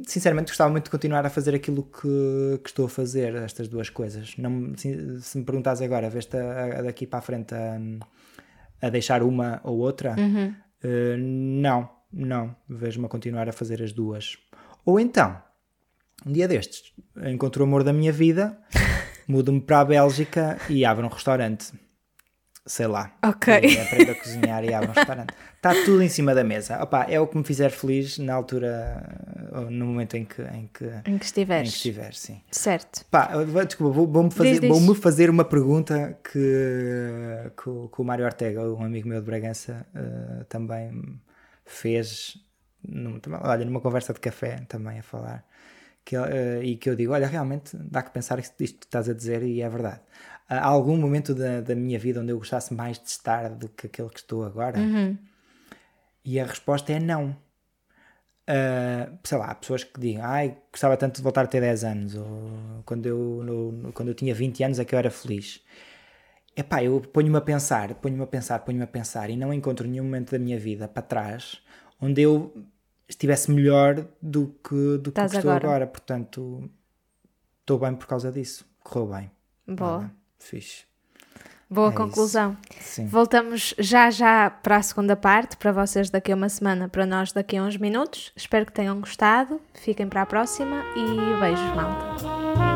[0.05, 3.89] sinceramente gostava muito de continuar a fazer aquilo que, que estou a fazer, estas duas
[3.89, 4.35] coisas.
[4.37, 7.79] Não, se, se me perguntas agora, veste a, a daqui para a frente a,
[8.81, 10.53] a deixar uma ou outra, uhum.
[10.83, 14.37] uh, não não, vejo-me a continuar a fazer as duas.
[14.85, 15.41] Ou então,
[16.25, 16.93] um dia destes,
[17.25, 18.57] encontro o amor da minha vida,
[19.27, 21.73] mudo-me para a Bélgica e abro um restaurante.
[22.65, 23.15] Sei lá.
[23.23, 23.61] Ok.
[23.63, 25.33] E aprendo a cozinhar e abro um restaurante.
[25.55, 26.83] Está tudo em cima da mesa.
[26.83, 30.85] Opa, é o que me fizer feliz na altura, no momento em que, em que,
[31.05, 31.69] em que estiveres.
[31.69, 32.41] Em que estiver, sim.
[32.51, 33.05] Certo.
[33.09, 33.29] Pá,
[33.63, 38.83] desculpa, vou-me vou fazer, vou fazer uma pergunta que, que, que, o Mário Ortega, um
[38.83, 40.91] amigo meu de Bragança, uh, também
[41.71, 42.37] fez,
[42.83, 45.45] num, olha, numa conversa de café também a falar,
[46.03, 49.09] que, uh, e que eu digo: olha, realmente dá que pensar isto, isto que estás
[49.09, 50.01] a dizer e é verdade.
[50.49, 53.87] Há algum momento da, da minha vida onde eu gostasse mais de estar do que
[53.87, 54.79] aquele que estou agora?
[54.79, 55.17] Uhum.
[56.23, 57.35] E a resposta é não.
[58.49, 61.83] Uh, sei lá, há pessoas que digam, ai, gostava tanto de voltar a ter 10
[61.83, 65.61] anos, ou quando eu, no, quando eu tinha 20 anos é que eu era feliz.
[66.57, 70.03] Epá, eu ponho-me a pensar, ponho-me a pensar, ponho-me a pensar e não encontro nenhum
[70.03, 71.61] momento da minha vida para trás
[72.01, 72.53] onde eu
[73.07, 75.67] estivesse melhor do que, do que estou agora.
[75.67, 75.87] agora.
[75.87, 76.69] Portanto,
[77.61, 78.65] estou bem por causa disso.
[78.83, 79.31] Correu bem.
[79.67, 80.05] Boa.
[80.05, 80.85] Ah, fixe.
[81.69, 82.55] Boa é conclusão.
[83.07, 87.33] Voltamos já já para a segunda parte, para vocês daqui a uma semana, para nós
[87.33, 88.31] daqui a uns minutos.
[88.37, 89.59] Espero que tenham gostado.
[89.73, 92.66] Fiquem para a próxima e beijos, malta.